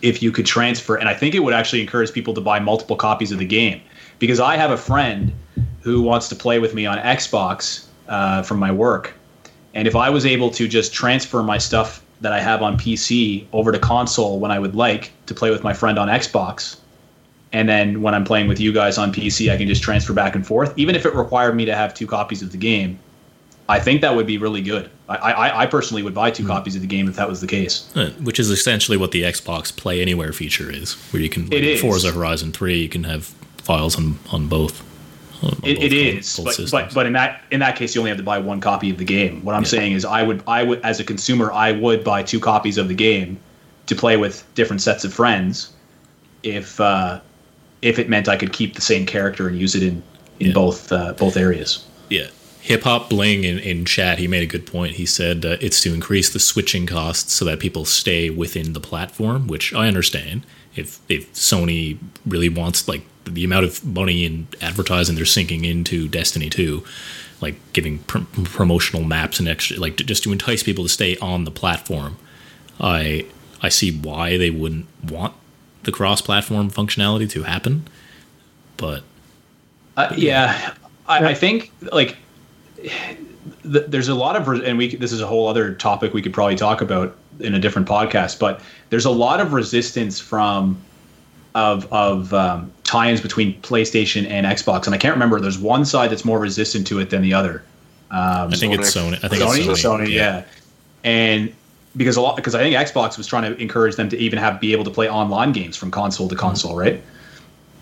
[0.01, 2.95] if you could transfer and I think it would actually encourage people to buy multiple
[2.95, 3.81] copies of the game.
[4.19, 5.31] Because I have a friend
[5.81, 9.13] who wants to play with me on Xbox uh, from my work.
[9.73, 13.45] And if I was able to just transfer my stuff that I have on PC
[13.53, 16.77] over to console when I would like to play with my friend on Xbox,
[17.53, 20.35] and then when I'm playing with you guys on PC, I can just transfer back
[20.35, 20.73] and forth.
[20.77, 22.99] Even if it required me to have two copies of the game,
[23.69, 24.89] I think that would be really good.
[25.09, 26.49] I, I, I personally would buy 2 Hmm.
[26.49, 27.89] copies of the game if that was the case.
[27.95, 31.59] Uh, which is essentially what the Xbox Play Anywhere feature is, where you can play
[31.59, 31.81] like, is.
[31.81, 33.25] Forza Horizon Three, you can have
[33.57, 34.81] files on on both.
[35.43, 38.01] on- on It, both it both but, but but in that in that case, you
[38.01, 39.43] only have to buy one copy of the game.
[39.45, 39.67] What I'm Yeah.
[39.69, 42.87] saying is, I would I would as a consumer, I would buy two copies of
[42.89, 43.37] the game
[43.85, 45.71] to play with different sets of friends,
[46.43, 47.19] if uh,
[47.87, 50.03] if it meant I could keep the same character and use it in
[50.39, 50.53] in Yeah.
[50.53, 51.85] both uh, both areas.
[52.09, 52.27] Yeah.
[52.61, 54.95] Hip Hop Bling in, in chat, he made a good point.
[54.95, 58.81] He said uh, it's to increase the switching costs so that people stay within the
[58.81, 60.45] platform, which I understand.
[60.75, 66.07] If if Sony really wants like the amount of money and advertising they're sinking into
[66.09, 66.83] Destiny 2,
[67.41, 71.17] like giving pr- promotional maps and extra, like to, just to entice people to stay
[71.17, 72.17] on the platform,
[72.79, 73.25] I
[73.61, 75.33] I see why they wouldn't want
[75.87, 77.87] the cross-platform functionality to happen.
[78.75, 79.03] But
[79.95, 80.73] Uh, yeah,
[81.07, 82.17] I, I think like
[82.77, 86.21] th- there's a lot of re- and we this is a whole other topic we
[86.21, 90.77] could probably talk about in a different podcast, but there's a lot of resistance from
[91.55, 95.39] of of um, tie-ins between PlayStation and Xbox, and I can't remember.
[95.39, 97.63] There's one side that's more resistant to it than the other.
[98.11, 99.15] Um, I think it's Sony.
[99.23, 100.05] I think Sony, it's Sony.
[100.05, 100.43] Sony, yeah.
[101.03, 101.53] And
[101.97, 104.61] because a lot, because I think Xbox was trying to encourage them to even have
[104.61, 107.03] be able to play online games from console to console, right?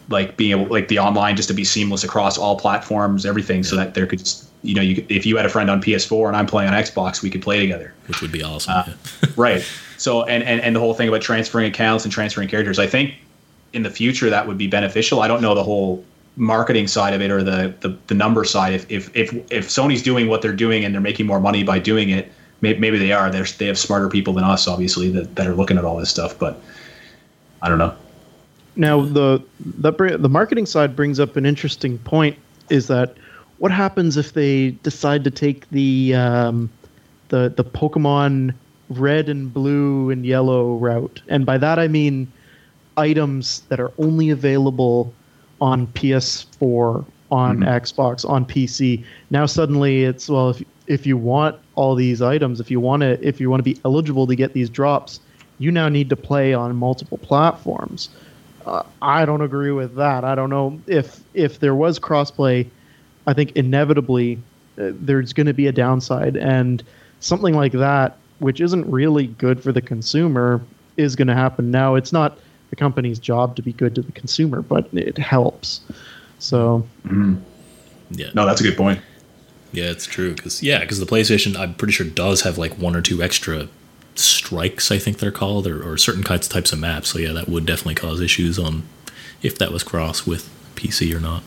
[0.09, 3.75] Like being able, like the online, just to be seamless across all platforms, everything, so
[3.75, 6.37] that there could, just, you know, you if you had a friend on PS4 and
[6.37, 8.73] I'm playing on Xbox, we could play together, which would be awesome.
[8.73, 9.29] Uh, yeah.
[9.35, 9.71] right?
[9.97, 13.15] So, and, and and the whole thing about transferring accounts and transferring characters, I think
[13.73, 15.21] in the future that would be beneficial.
[15.21, 16.03] I don't know the whole
[16.37, 18.73] marketing side of it or the the, the number side.
[18.73, 21.79] If, if if if Sony's doing what they're doing and they're making more money by
[21.79, 23.29] doing it, maybe, maybe they are.
[23.29, 26.09] They're, they have smarter people than us, obviously, that, that are looking at all this
[26.09, 26.37] stuff.
[26.37, 26.61] But
[27.61, 27.95] I don't know.
[28.75, 32.37] Now the the the marketing side brings up an interesting point.
[32.69, 33.15] Is that
[33.57, 36.69] what happens if they decide to take the um,
[37.29, 38.53] the the Pokemon
[38.89, 41.21] red and blue and yellow route?
[41.27, 42.31] And by that I mean
[42.97, 45.13] items that are only available
[45.61, 49.03] on PS4, on Xbox, on PC.
[49.29, 53.27] Now suddenly it's well if if you want all these items, if you want to
[53.27, 55.19] if you want to be eligible to get these drops,
[55.59, 58.09] you now need to play on multiple platforms.
[58.65, 60.23] Uh, I don't agree with that.
[60.23, 62.67] I don't know if if there was crossplay,
[63.27, 64.37] I think inevitably
[64.77, 66.83] uh, there's going to be a downside, and
[67.19, 70.61] something like that, which isn't really good for the consumer,
[70.97, 71.71] is going to happen.
[71.71, 72.37] Now, it's not
[72.69, 75.81] the company's job to be good to the consumer, but it helps.
[76.39, 76.85] So
[78.11, 78.29] yeah.
[78.33, 78.99] No, that's a good point.
[79.75, 80.33] Yeah, it's true.
[80.33, 83.67] Because yeah, because the PlayStation, I'm pretty sure does have like one or two extra
[84.15, 84.91] strikes.
[84.91, 87.09] I think they're called, or, or certain kinds types of maps.
[87.09, 88.83] So yeah, that would definitely cause issues on
[89.41, 91.43] if that was cross with PC or not.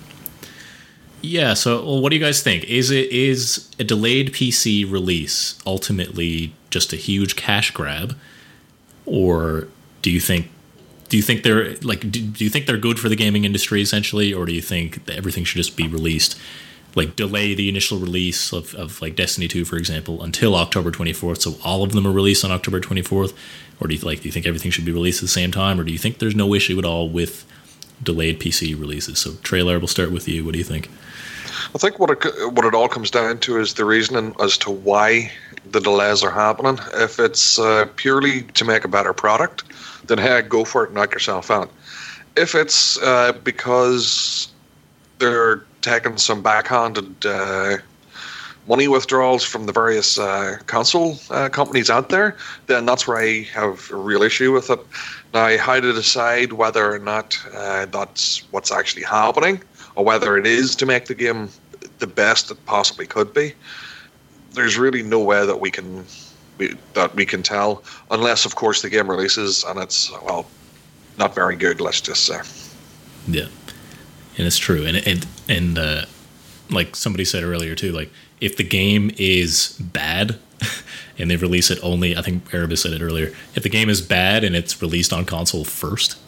[1.22, 1.54] Yeah.
[1.54, 2.64] So, well, what do you guys think?
[2.64, 8.16] Is it is a delayed PC release ultimately just a huge cash grab,
[9.06, 9.68] or
[10.02, 10.50] do you think?
[11.08, 12.00] Do you think they're like?
[12.00, 15.06] Do, do you think they're good for the gaming industry essentially, or do you think
[15.06, 16.38] that everything should just be released?
[16.94, 21.42] Like delay the initial release of, of like Destiny 2 for example until October 24th
[21.42, 23.34] so all of them are released on October 24th
[23.80, 25.78] or do you like do you think everything should be released at the same time?
[25.80, 27.44] Or do you think there's no issue at all with
[28.02, 29.18] delayed PC releases?
[29.18, 30.44] So trailer we'll start with you.
[30.44, 30.90] What do you think?
[31.74, 34.70] I think what it, what it all comes down to is the reasoning as to
[34.70, 35.30] why
[35.70, 36.78] the delays are happening.
[36.94, 39.64] If it's uh, purely to make a better product,
[40.06, 41.70] then hey, go for it, knock yourself out.
[42.36, 44.48] If it's uh, because
[45.18, 47.78] they're taking some backhanded uh,
[48.68, 53.42] money withdrawals from the various uh, console uh, companies out there, then that's where I
[53.54, 54.80] have a real issue with it.
[55.32, 59.62] Now, how to decide whether or not uh, that's what's actually happening,
[59.94, 61.48] or whether it is to make the game
[61.98, 63.54] the best it possibly could be,
[64.52, 66.04] there's really no way that we can
[66.58, 70.46] we, that we can tell, unless, of course, the game releases and it's well,
[71.16, 71.80] not very good.
[71.80, 72.40] Let's just say.
[73.28, 73.46] yeah
[74.38, 74.86] and it's true.
[74.86, 76.04] And and and uh,
[76.70, 78.10] like somebody said earlier too like
[78.40, 80.38] if the game is bad
[81.18, 84.00] and they release it only I think Erebus said it earlier if the game is
[84.00, 86.18] bad and it's released on console first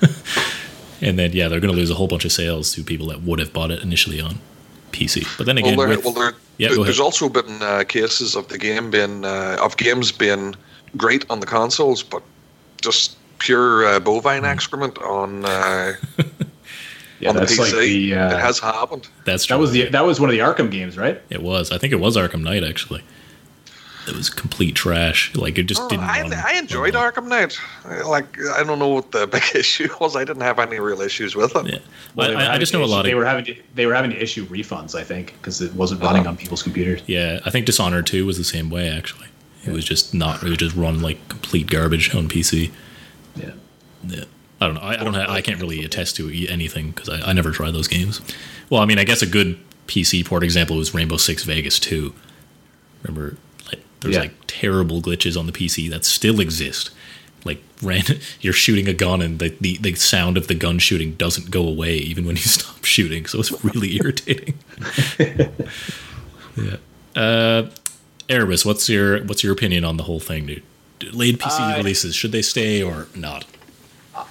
[1.02, 3.22] and then yeah they're going to lose a whole bunch of sales to people that
[3.22, 4.38] would have bought it initially on
[4.92, 8.36] PC but then again well, there, with, well, there, Yeah, there's also been uh, cases
[8.36, 10.54] of the game being uh, of games being
[10.96, 12.22] great on the consoles, but
[12.80, 15.94] just pure uh, bovine excrement on uh,
[17.22, 17.58] Yeah, on the that's PC.
[17.60, 18.14] like the.
[18.14, 19.08] Uh, it has happened.
[19.24, 19.56] that's true.
[19.56, 21.20] that was the that was one of the Arkham games, right?
[21.30, 23.02] it was I think it was Arkham Knight actually
[24.08, 25.32] it was complete trash.
[25.36, 26.02] Like it just Oh, didn't.
[26.06, 27.12] I, run- I enjoyed run.
[27.12, 27.56] Arkham Knight.
[28.04, 30.16] Like I don't know what the big issue was.
[30.16, 31.66] I didn't have any real issues with it.
[31.66, 31.78] Yeah,
[32.16, 33.56] Well, I- I, I just to know a issue- lot They of were having to,
[33.76, 37.00] they were having to issue refunds, I think, because it wasn't running on people's computers.
[37.06, 39.28] Yeah, I think Dishonored 2 was the same way actually.
[39.64, 42.72] It was just not it was just run like complete garbage on PC.
[43.36, 43.52] Yeah.
[44.08, 44.24] Yeah.
[44.62, 44.80] I don't know.
[44.80, 45.14] I, I don't.
[45.14, 48.20] Have, I can't really attest to anything because I, I never tried those games.
[48.70, 52.12] Well, I mean, I guess a good PC port example was Rainbow Six Vegas 2.
[53.02, 53.36] Remember,
[53.66, 54.22] like there's Yeah.
[54.22, 56.90] like terrible glitches on the PC that still exist.
[57.44, 58.04] Like ran,
[58.40, 61.66] you're shooting a gun and the, the the sound of the gun shooting doesn't go
[61.66, 63.26] away even when you stop shooting.
[63.26, 64.54] So it's really irritating.
[66.56, 66.76] yeah.
[67.16, 67.68] Uh,
[68.28, 70.62] Erebus, what's your what's your opinion on the whole thing, dude?
[71.00, 73.44] Delayed PC Uh, releases should they stay or not?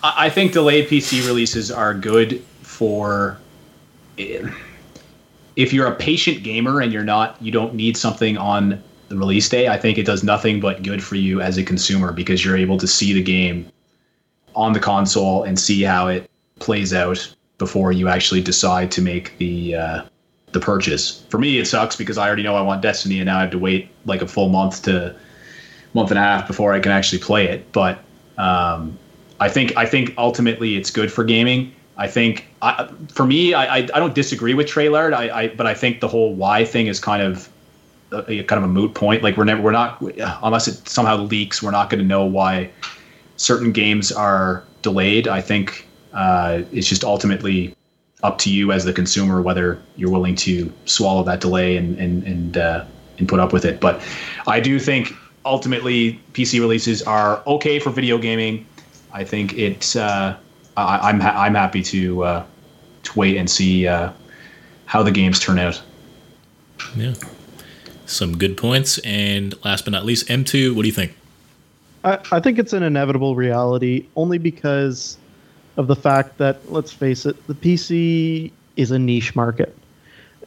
[0.04, 3.38] I think delayed PC releases are good for
[4.18, 9.50] if you're a patient gamer and you're not you don't need something on the release
[9.50, 9.68] day.
[9.68, 12.78] I think it does nothing but good for you as a consumer because you're able
[12.78, 13.72] to see the game
[14.56, 16.30] on the console and see how it
[16.60, 20.04] plays out before you actually decide to make the uh,
[20.52, 21.24] the purchase.
[21.30, 23.52] For me, it sucks because I already know I want Destiny and now I have
[23.52, 25.16] to wait like a full month to
[25.94, 27.72] month and a half before I can actually play it.
[27.72, 28.00] But
[28.38, 28.98] um,
[29.42, 31.74] I think I think ultimately it's good for gaming.
[31.98, 35.14] I think I, for me, I, I, I don't disagree with Trailard.
[35.14, 37.50] I, I but I think the whole why thing is kind of
[38.12, 39.24] a, a kind of a moot point.
[39.24, 40.00] Like we're never we're not
[40.44, 42.70] unless it somehow leaks, we're not going to know why
[43.38, 45.28] certain games are delayed.
[45.28, 47.76] I think uh, it's just ultimately
[48.22, 52.24] up to you as the consumer whether you're willing to swallow that delay and and
[52.24, 52.86] and uh,
[53.18, 53.80] and put up with it.
[53.80, 54.02] But
[54.46, 55.16] I do think
[55.46, 58.68] ultimately PC releases are okay for video gaming.
[59.14, 59.96] I think it's.
[59.96, 60.38] Uh,
[60.78, 62.46] I, I'm ha- I'm happy to uh,
[63.04, 64.12] to wait and see uh,
[64.86, 65.82] how the games turn out.
[66.96, 67.14] Yeah.
[68.06, 68.98] Some good points.
[69.00, 71.16] And last but not least, M2, what do you think?
[72.04, 75.18] I, I think it's an inevitable reality only because
[75.78, 79.78] of the fact that, let's face it, the PC is a niche market.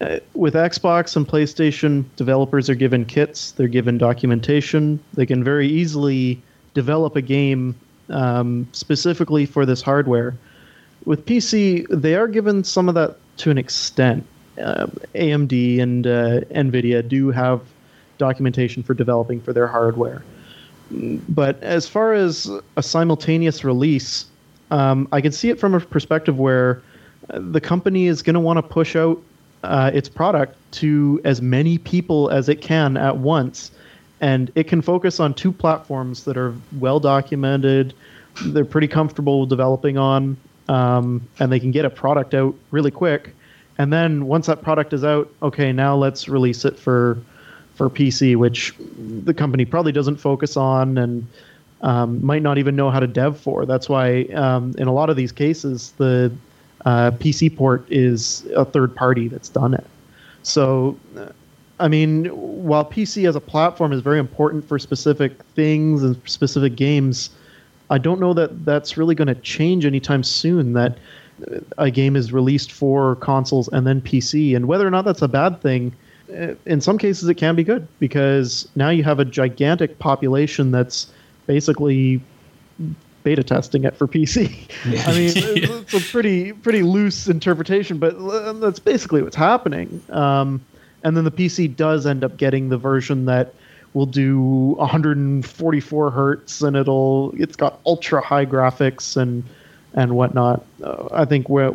[0.01, 5.69] Uh, with Xbox and PlayStation, developers are given kits, they're given documentation, they can very
[5.69, 6.43] easily
[6.75, 7.75] develop a game
[8.11, 10.35] um, specifically for this hardware.
[11.05, 14.27] With PC, they are given some of that to an extent.
[14.59, 17.61] Uh, AMD and uh, NVIDIA do have
[18.19, 20.23] documentation for developing for their hardware.
[20.91, 24.27] But as far as a simultaneous release,
[24.71, 26.83] um, I can see it from a perspective where
[27.31, 29.21] uh, the company is going to want to push out
[29.63, 33.71] uh, its product to as many people as it can at once.
[34.25, 37.93] And it can focus on two platforms that are well documented,
[38.47, 43.35] they're pretty comfortable developing on, um, and they can get a product out really quick.
[43.77, 47.19] And then once that product is out, okay, now let's release it for
[47.75, 51.27] for PC, which the company probably doesn't focus on and
[51.83, 53.67] um, might not even know how to dev for.
[53.67, 56.33] That's why um, in a lot of these cases, the
[56.87, 59.87] uh, PC port is a third party that's done it.
[60.45, 61.27] So, uh,
[61.81, 66.77] I mean, while PC as a platform is very important for specific things and specific
[66.77, 67.31] games,
[67.91, 70.73] I don't know that that's really going to change anytime soon.
[70.75, 70.99] That
[71.79, 75.29] a game is released for consoles and then PC, and whether or not that's a
[75.29, 75.93] bad thing,
[76.33, 80.71] uh, in some cases it can be good because now you have a gigantic population
[80.71, 81.09] that's
[81.47, 82.21] basically
[83.25, 84.49] beta testing it for PC.
[85.07, 85.33] I mean,
[85.83, 90.01] it's a pretty pretty loose interpretation, but uh, that's basically what's happening.
[90.11, 90.65] Um,
[91.05, 93.55] and then the PC does end up getting the version that
[93.93, 94.41] will do
[94.79, 99.45] 144 hertz, and it'll it's got ultra high graphics and
[99.95, 100.65] and whatnot.
[100.83, 101.73] Uh, I think where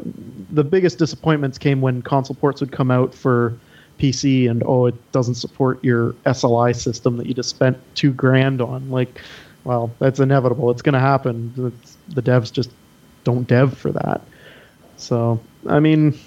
[0.51, 3.57] the biggest disappointments came when console ports would come out for
[3.97, 8.61] PC and oh, it doesn't support your SLI system that you just spent two grand
[8.61, 8.89] on.
[8.89, 9.21] Like,
[9.63, 10.71] well, that's inevitable.
[10.71, 11.53] It's going to happen.
[11.81, 12.71] It's, the devs just
[13.23, 14.21] don't dev for that.
[14.97, 16.17] So, I mean,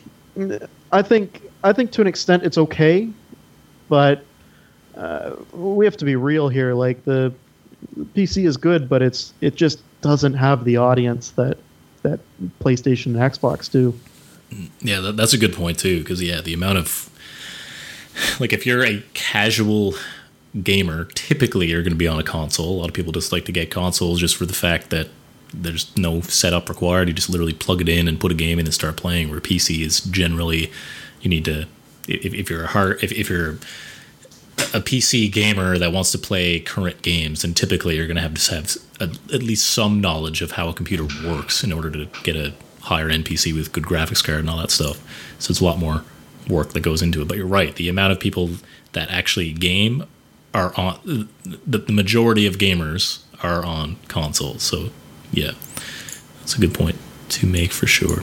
[0.92, 3.08] I think I think to an extent it's okay,
[3.88, 4.24] but
[4.96, 6.74] uh, we have to be real here.
[6.74, 7.32] Like the
[8.14, 11.58] PC is good, but it's it just doesn't have the audience that
[12.02, 12.20] that
[12.60, 13.98] PlayStation and Xbox do.
[14.80, 16.00] Yeah, that, that's a good point too.
[16.00, 17.10] Because yeah, the amount of
[18.40, 19.94] like if you're a casual
[20.62, 22.68] gamer, typically you're going to be on a console.
[22.68, 25.08] A lot of people just like to get consoles just for the fact that
[25.54, 27.08] there's no setup required.
[27.08, 29.30] You just literally plug it in and put a game in and start playing.
[29.30, 30.70] Where PC is generally
[31.22, 31.66] you need to
[32.08, 33.58] if, if you're a hard if, if you're
[34.74, 38.34] a PC gamer that wants to play current games, then typically you're going to have
[38.34, 42.06] to have a, at least some knowledge of how a computer works in order to
[42.22, 44.98] get a higher end PC with good graphics card and all that stuff.
[45.38, 46.04] So it's a lot more
[46.48, 47.28] work that goes into it.
[47.28, 48.50] But you're right, the amount of people
[48.92, 50.04] that actually game
[50.54, 54.62] are on the, the majority of gamers are on consoles.
[54.62, 54.90] So
[55.32, 55.52] yeah,
[56.40, 56.96] that's a good point
[57.30, 58.22] to make for sure.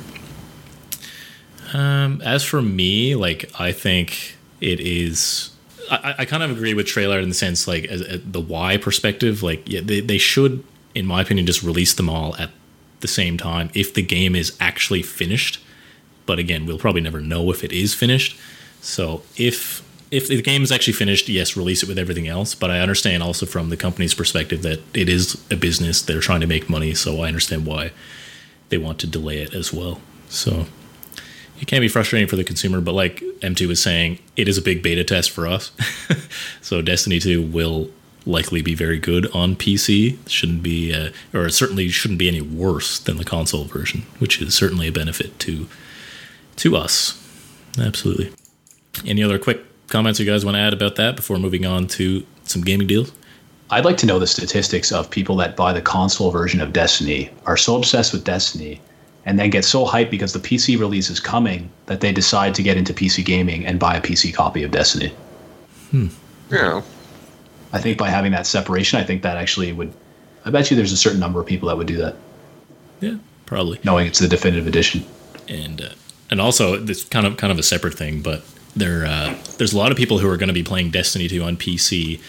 [1.73, 5.51] Um, as for me, like I think it is.
[5.91, 8.77] I, I kind of agree with Trailer in the sense, like as, as the why
[8.77, 9.43] perspective.
[9.43, 10.63] Like, yeah, they, they should,
[10.93, 12.51] in my opinion, just release them all at
[12.99, 15.59] the same time if the game is actually finished.
[16.25, 18.39] But again, we'll probably never know if it is finished.
[18.81, 22.55] So if if the game is actually finished, yes, release it with everything else.
[22.55, 26.41] But I understand also from the company's perspective that it is a business; they're trying
[26.41, 26.93] to make money.
[26.93, 27.91] So I understand why
[28.69, 30.01] they want to delay it as well.
[30.29, 30.67] So
[31.59, 34.61] it can be frustrating for the consumer, but like M2 was saying, it is a
[34.61, 35.71] big beta test for us.
[36.61, 37.89] so Destiny 2 will
[38.25, 40.17] likely be very good on PC.
[40.27, 44.41] Shouldn't be, uh, or it certainly shouldn't be any worse than the console version, which
[44.41, 45.67] is certainly a benefit to
[46.57, 47.15] to us.
[47.79, 48.31] Absolutely.
[49.05, 52.25] Any other quick comments you guys want to add about that before moving on to
[52.43, 53.13] some gaming deals?
[53.69, 57.29] I'd like to know the statistics of people that buy the console version of Destiny,
[57.45, 58.81] are so obsessed with Destiny,
[59.29, 62.63] and then get so hyped because the PC release is coming that they decide to
[62.63, 65.13] get into PC gaming and buy a PC copy of Destiny.
[65.91, 66.07] Hmm.
[66.49, 66.81] Yeah.
[67.71, 69.93] I think by having that separation, I think that actually would.
[70.45, 72.15] I bet you there's a certain number of people that would do that.
[73.01, 73.79] Yeah, probably.
[73.83, 75.05] Knowing it's the definitive edition.
[75.47, 75.89] And uh,
[76.31, 78.43] and also this kind of kind of a separate thing, but
[78.75, 81.43] there uh, there's a lot of people who are going to be playing Destiny 2
[81.43, 82.19] on PC,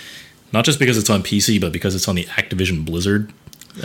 [0.53, 3.33] not just because it's on PC, but because it's on the Activision Blizzard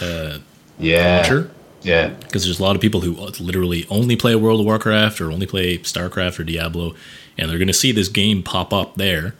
[0.02, 0.40] uh,
[0.80, 1.20] yeah.
[1.20, 1.50] launcher.
[1.86, 2.08] Yeah.
[2.08, 5.46] Because there's a lot of people who literally only play World of Warcraft or only
[5.46, 6.96] play StarCraft or Diablo,
[7.38, 9.36] and they're going to see this game pop up there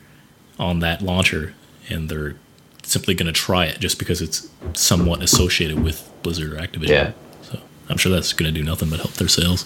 [0.60, 1.54] on that launcher,
[1.90, 2.36] and they're
[2.84, 6.90] simply going to try it just because it's somewhat associated with Blizzard or Activision.
[6.90, 7.12] Yeah.
[7.42, 9.66] So I'm sure that's going to do nothing but help their sales.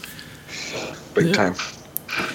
[1.13, 1.33] Big yeah.
[1.33, 1.55] time.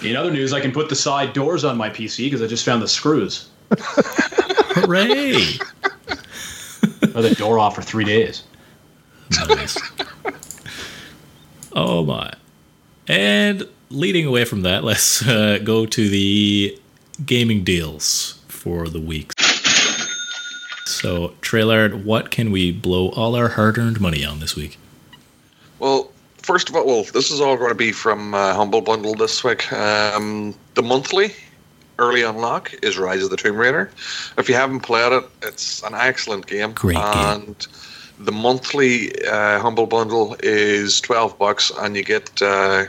[0.02, 2.64] In other news, I can put the side doors on my PC because I just
[2.64, 3.48] found the screws.
[3.70, 5.58] Hooray!
[7.14, 8.44] or the door off for three days.
[9.48, 9.78] Nice.
[11.74, 12.32] Oh my.
[13.08, 16.78] And leading away from that, let's uh, go to the
[17.24, 19.32] gaming deals for the week.
[20.86, 24.78] So, Trailer, what can we blow all our hard earned money on this week?
[25.78, 29.14] Well, first of all, well, this is all going to be from uh, Humble Bundle
[29.14, 29.70] this week.
[29.72, 31.34] Um, the monthly
[31.98, 33.90] early unlock is Rise of the Tomb Raider.
[34.38, 36.72] If you haven't played it, it's an excellent game.
[36.72, 37.04] Great game.
[37.06, 37.66] And
[38.18, 42.84] the monthly uh, Humble Bundle is 12 bucks, and you get, uh,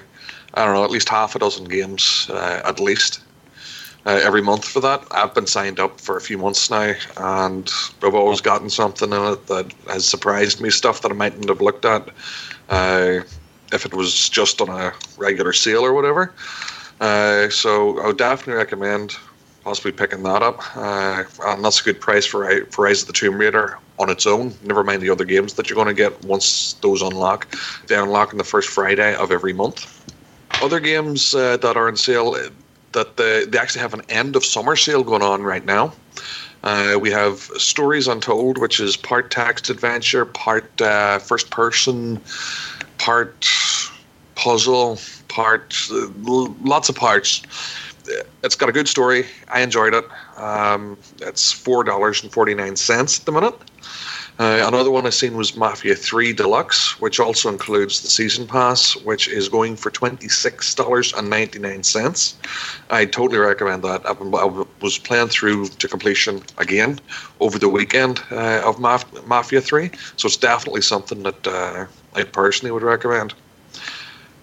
[0.54, 3.22] I don't know, at least half a dozen games uh, at least.
[4.08, 5.04] Uh, every month for that.
[5.10, 7.68] I've been signed up for a few months now, and
[8.04, 11.60] I've always gotten something in it that has surprised me, stuff that I mightn't have
[11.60, 12.10] looked at
[12.70, 13.22] uh,
[13.74, 16.32] if it was just on a regular sale or whatever.
[17.02, 19.18] Uh, so I would definitely recommend
[19.66, 20.62] possibly picking that up.
[20.78, 24.26] Uh, and that's a good price for for Rise of the Tomb Raider on its
[24.26, 24.54] own.
[24.64, 27.54] Never mind the other games that you're going to get once those unlock.
[27.88, 29.92] They unlock on the first Friday of every month.
[30.62, 32.38] Other games uh, that are on sale
[32.94, 35.92] that they, they actually have an end of summer sale going on right now.
[36.64, 42.22] Uh, we have Stories Untold, which is part text adventure, part uh, first person,
[42.98, 43.46] part
[44.36, 46.08] puzzle, part uh,
[46.64, 47.44] lots of parts.
[48.44, 49.26] It's got a good story.
[49.50, 50.06] I enjoyed it.
[50.38, 53.56] Um, it's four dollars and forty nine cents at the minute.
[54.38, 58.94] Uh, another one I seen was Mafia 3 Deluxe, which also includes the season pass,
[58.98, 62.34] which is going for $26.99.
[62.90, 64.04] I totally recommend that.
[64.04, 67.00] Been, I was playing through to completion again
[67.40, 72.24] over the weekend uh, of Maf- Mafia 3, so it's definitely something that uh, I
[72.24, 73.34] personally would recommend.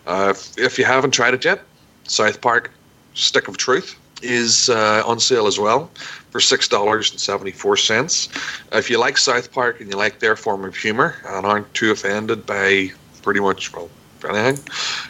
[0.07, 1.61] Uh, if, if you haven't tried it yet,
[2.05, 2.71] South Park
[3.15, 5.91] Stick of Truth is uh, on sale as well
[6.31, 8.29] for six dollars and seventy four cents.
[8.73, 11.91] If you like South Park and you like their form of humor and aren't too
[11.91, 12.93] offended by
[13.23, 13.91] pretty much well
[14.29, 14.65] anything,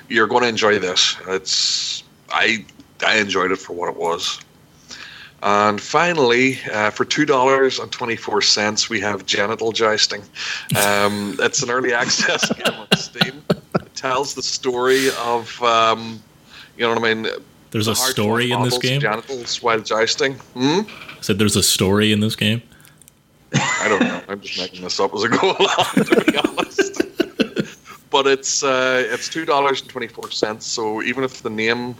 [0.08, 1.16] you're going to enjoy this.
[1.28, 2.64] It's I
[3.06, 4.40] I enjoyed it for what it was.
[5.44, 10.22] And finally, uh, for two dollars and twenty four cents, we have genital jousting.
[10.76, 13.42] Um, it's an early access game on Steam.
[13.50, 16.22] It tells the story of um,
[16.76, 17.26] you know what I mean
[17.72, 19.00] there's a story in this game.
[19.00, 20.34] Genitals while jousting.
[20.54, 20.80] Hmm?
[20.86, 22.62] I said there's a story in this game.
[23.54, 24.20] I don't know.
[24.28, 27.02] I'm just making this up as I go along, to be honest.
[28.10, 30.66] but it's uh, it's two dollars and twenty four cents.
[30.66, 31.94] So even if the name,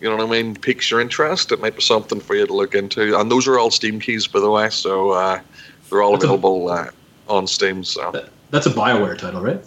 [0.00, 2.52] you know what I mean, piques your interest, it might be something for you to
[2.52, 3.18] look into.
[3.18, 4.70] And those are all Steam keys, by the way.
[4.70, 5.40] So uh,
[5.88, 6.90] they're all that's available a, uh,
[7.28, 7.84] on Steam.
[7.84, 9.64] So that's a Bioware title, right?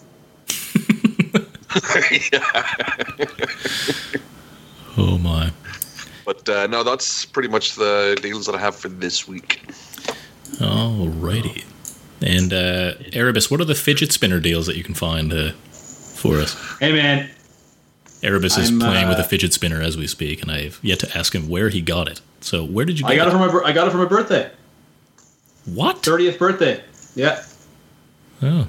[2.33, 4.19] yeah.
[4.99, 5.51] Oh my!
[6.25, 9.61] But uh, no, that's pretty much the deals that I have for this week.
[10.57, 11.63] Alrighty.
[12.21, 16.35] And uh, Erebus, what are the fidget spinner deals that you can find uh, for
[16.35, 16.53] us?
[16.79, 17.29] Hey man,
[18.21, 20.99] Erebus is I'm, playing with uh, a fidget spinner as we speak, and I've yet
[20.99, 22.19] to ask him where he got it.
[22.41, 24.05] So where did you get I got it for my I got it for my
[24.05, 24.51] birthday,
[25.65, 26.03] What?
[26.03, 26.83] thirtieth birthday.
[27.15, 27.41] Yeah,
[28.41, 28.67] Oh,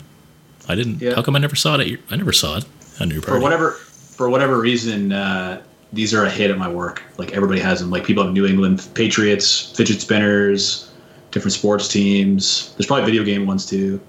[0.69, 1.01] I didn't.
[1.01, 1.15] Yeah.
[1.15, 1.81] How come I never saw it?
[1.81, 2.65] At your, I never saw it
[3.01, 5.63] on your for whatever for whatever reason, uh,
[5.93, 7.03] these are a hit at my work.
[7.19, 7.91] Like everybody has them.
[7.91, 10.91] Like people have New England Patriots fidget spinners,
[11.31, 12.75] different sports teams.
[12.77, 14.01] There's probably video game ones too.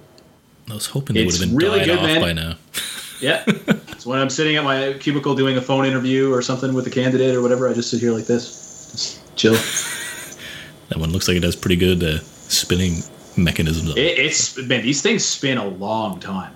[0.70, 2.22] I was hoping they would have been really died good, off man.
[2.22, 2.56] by now.
[3.22, 3.46] Yeah.
[4.00, 6.90] so when I'm sitting at my cubicle doing a phone interview or something with a
[6.90, 9.56] candidate or whatever, I just sit here like this, just chill.
[10.90, 12.96] That one looks like it has pretty good uh, spinning
[13.38, 13.92] mechanisms.
[13.92, 13.98] it.
[13.98, 16.54] It, it's man, these things spin a long time.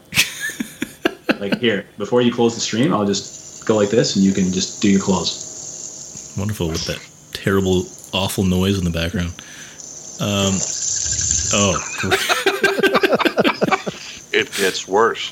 [1.40, 4.52] like here, before you close the stream, I'll just go like this, and you can
[4.52, 6.34] just do your claws.
[6.38, 7.00] Wonderful with that
[7.34, 9.34] terrible, awful noise in the background.
[10.20, 10.54] Um,
[11.54, 11.82] oh.
[14.36, 15.32] It gets worse.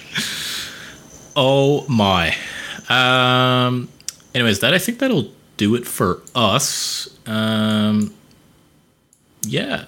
[1.35, 2.33] oh my.
[2.87, 3.89] Um,
[4.33, 7.09] anyways, that I think that'll do it for us.
[7.25, 8.13] Um,
[9.41, 9.85] yeah,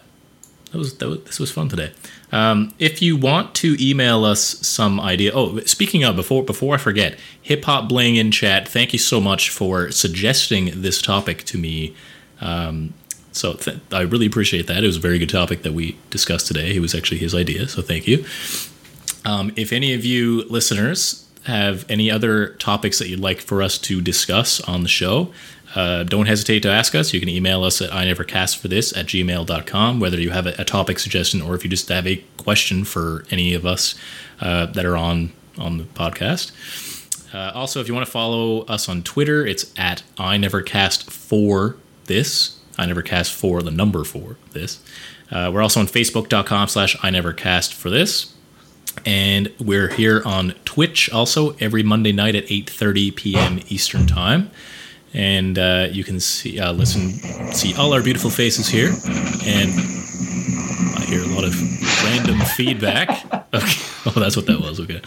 [0.73, 1.93] that was, that was this was fun today.
[2.35, 6.77] Um, if you want to email us some idea, oh, speaking of before before I
[6.77, 8.67] forget, Hip Hop Bling in chat.
[8.67, 11.95] Thank you so much for suggesting this topic to me.
[12.41, 12.93] Um,
[13.31, 14.83] so th- I really appreciate that.
[14.83, 16.75] It was a very good topic that we discussed today.
[16.75, 18.25] It was actually his idea, so thank you.
[19.23, 23.77] Um, if any of you listeners have any other topics that you'd like for us
[23.77, 25.31] to discuss on the show,
[25.73, 27.13] uh, don't hesitate to ask us.
[27.13, 30.45] You can email us at I never cast for this at gmail.com, whether you have
[30.47, 33.95] a, a topic suggestion or if you just have a question for any of us
[34.39, 36.51] uh, that are on, on the podcast.
[37.33, 41.11] Uh, also, if you want to follow us on Twitter, it's at I never cast
[41.11, 42.59] for this.
[42.77, 44.81] I never cast for the number for this.
[45.31, 48.33] Uh, we're also on Facebook.com slash I never cast for this.
[49.05, 53.59] And we're here on Twitch also every Monday night at 8:30 p.m.
[53.67, 54.49] Eastern Time.
[55.15, 57.11] And uh, you can see, uh, listen,
[57.53, 58.89] see all our beautiful faces here.
[59.45, 59.71] And
[60.97, 61.55] I hear a lot of
[62.03, 63.23] random feedback.
[63.55, 63.67] Okay.
[64.07, 64.79] Oh, that's what that was.
[64.79, 65.01] Okay.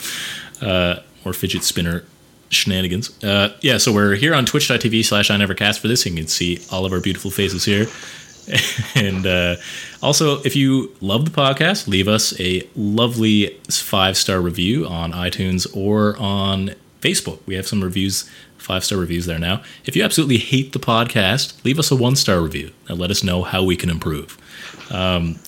[0.61, 2.05] Uh, more fidget spinner
[2.51, 3.23] shenanigans.
[3.23, 6.05] Uh, yeah, so we're here on twitch.tv slash I never cast for this.
[6.05, 7.87] You can see all of our beautiful faces here.
[8.95, 9.57] and uh,
[10.03, 15.67] also, if you love the podcast, leave us a lovely five star review on iTunes
[15.77, 17.41] or on Facebook.
[17.47, 19.63] We have some reviews, five star reviews there now.
[19.85, 23.23] If you absolutely hate the podcast, leave us a one star review and let us
[23.23, 24.37] know how we can improve.
[24.91, 25.39] Um,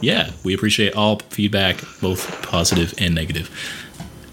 [0.00, 3.50] yeah, we appreciate all feedback, both positive and negative.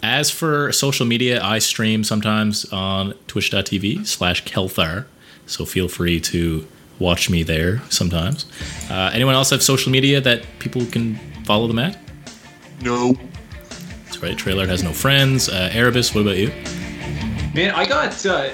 [0.01, 5.05] As for social media, I stream sometimes on twitch.tv slash Kelthar,
[5.45, 6.65] so feel free to
[6.99, 8.45] watch me there sometimes.
[8.89, 11.97] Uh, anyone else have social media that people can follow them at?
[12.81, 13.15] No.
[14.19, 15.47] That's right, Trailer has no friends.
[15.47, 16.49] Uh, Erebus, what about you?
[17.55, 18.25] Man, I got.
[18.25, 18.49] Uh,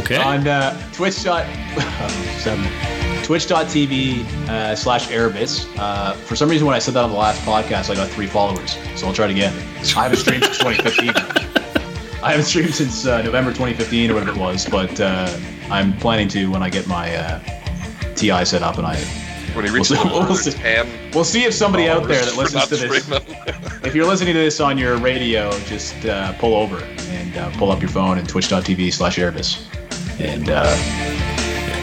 [0.00, 0.16] Okay.
[0.16, 1.44] on uh, Twitch dot
[3.24, 5.66] Twitch.tv uh, slash Erebus.
[5.78, 8.26] Uh, for some reason, when I said that on the last podcast, I got three
[8.26, 8.76] followers.
[8.96, 9.52] So I'll try it again.
[9.96, 11.10] I haven't streamed since 2015.
[12.22, 15.28] I haven't streamed since uh, November 2015 or whatever it was, but uh,
[15.70, 17.40] I'm planning to when I get my uh,
[18.16, 18.96] TI set up and I.
[19.58, 20.50] When he reaches We'll see- we'll see.
[20.52, 23.10] 110 We'll see if somebody out there that listens to this.
[23.84, 26.78] If you're listening to this on your radio, just uh, pull over
[27.10, 29.66] and uh, pull up your phone and twitch.tv slash Erebus.
[30.20, 30.64] And uh,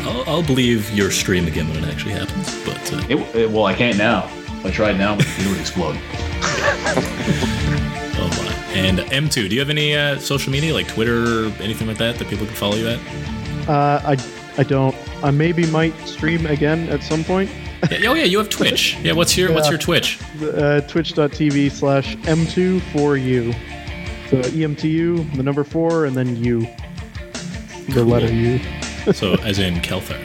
[0.07, 2.53] I'll, I'll believe your stream again when it actually happens.
[2.64, 4.26] But uh, it, it- well, I can't now.
[4.27, 5.97] If I tried now, it would explode.
[8.18, 8.53] oh my.
[8.80, 12.18] And M2, do you have any uh, social media like Twitter or anything like that
[12.19, 12.99] that people can follow you at?
[13.68, 14.18] Uh, I
[14.57, 14.95] I don't.
[15.23, 17.49] I maybe might stream again at some point.
[17.91, 18.98] Yeah, oh yeah, you have Twitch.
[19.02, 20.20] Yeah, what's your what's your Twitch?
[20.41, 23.53] Uh, Twitch.tv slash M2 u
[24.30, 26.68] So EMTU, the number four, and then U.
[27.90, 28.60] The letter U.
[29.14, 30.18] So as in Kelthar.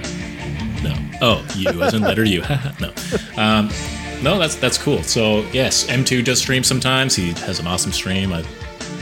[0.83, 0.97] No.
[1.21, 2.41] Oh, U as in letter U.
[2.81, 2.95] no.
[3.37, 3.69] Um,
[4.23, 5.03] no, that's that's cool.
[5.03, 7.15] So yes, M2 does stream sometimes.
[7.15, 8.33] He has an awesome stream.
[8.33, 8.41] I,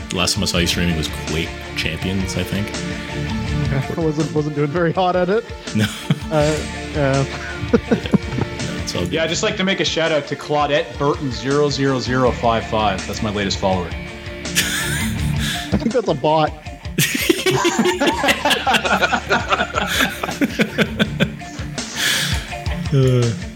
[0.09, 2.67] the last time I saw you streaming was Quake Champions, I think.
[3.97, 5.45] I wasn't wasn't doing very hot at it.
[5.75, 5.85] No,
[6.31, 6.57] Uh,
[6.97, 8.17] uh,
[8.89, 9.13] it's all good.
[9.13, 13.07] Yeah, I'd just like to make a shout out to Claudette Burton 00055.
[13.07, 13.89] That's my latest follower.
[13.91, 16.51] I think that's a bot.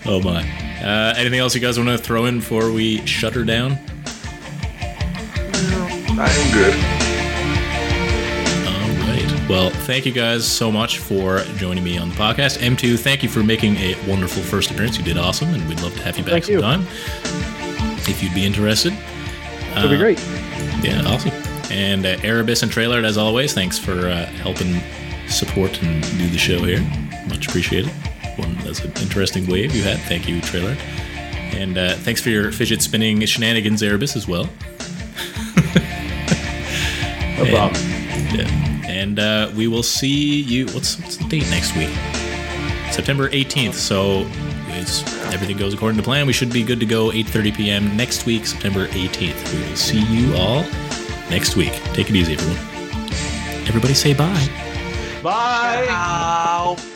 [0.05, 0.47] Oh my.
[0.83, 3.79] Uh, anything else you guys want to throw in before we shut her down?
[6.19, 6.75] I'm good.
[6.75, 7.02] All right.
[9.49, 12.57] Well, thank you guys so much for joining me on the podcast.
[12.59, 14.97] M2, thank you for making a wonderful first appearance.
[14.97, 16.61] You did awesome, and we'd love to have you back Thank you.
[16.61, 16.87] sometime
[18.07, 18.93] if you'd be interested.
[19.73, 20.19] That'd be Uh, great.
[20.81, 21.31] Yeah, awesome.
[21.71, 24.79] And uh, Erebus and Trailer, as always, thanks for uh, helping
[25.27, 26.79] support and do the show here.
[27.27, 27.91] Much appreciated.
[28.37, 29.99] One that's an interesting wave you had.
[29.99, 30.75] Thank you, Trailer.
[31.53, 34.49] And uh, thanks for your fidget spinning shenanigans, Erebus, as well.
[37.35, 37.81] No problem.
[38.33, 38.62] Yeah.
[38.93, 40.67] And uh, we will see you.
[40.67, 41.89] What's what's the date next week?
[42.91, 43.73] September 18th.
[43.73, 44.27] So
[44.67, 45.01] it's,
[45.33, 46.27] everything goes according to plan.
[46.27, 47.97] We should be good to go 8:30 p.m.
[47.97, 49.53] next week, September 18th.
[49.53, 50.61] We will see you all
[51.29, 51.73] next week.
[51.93, 52.57] Take it easy, everyone.
[53.67, 54.47] Everybody say bye.
[55.23, 55.87] Bye.
[55.89, 56.92] Ow.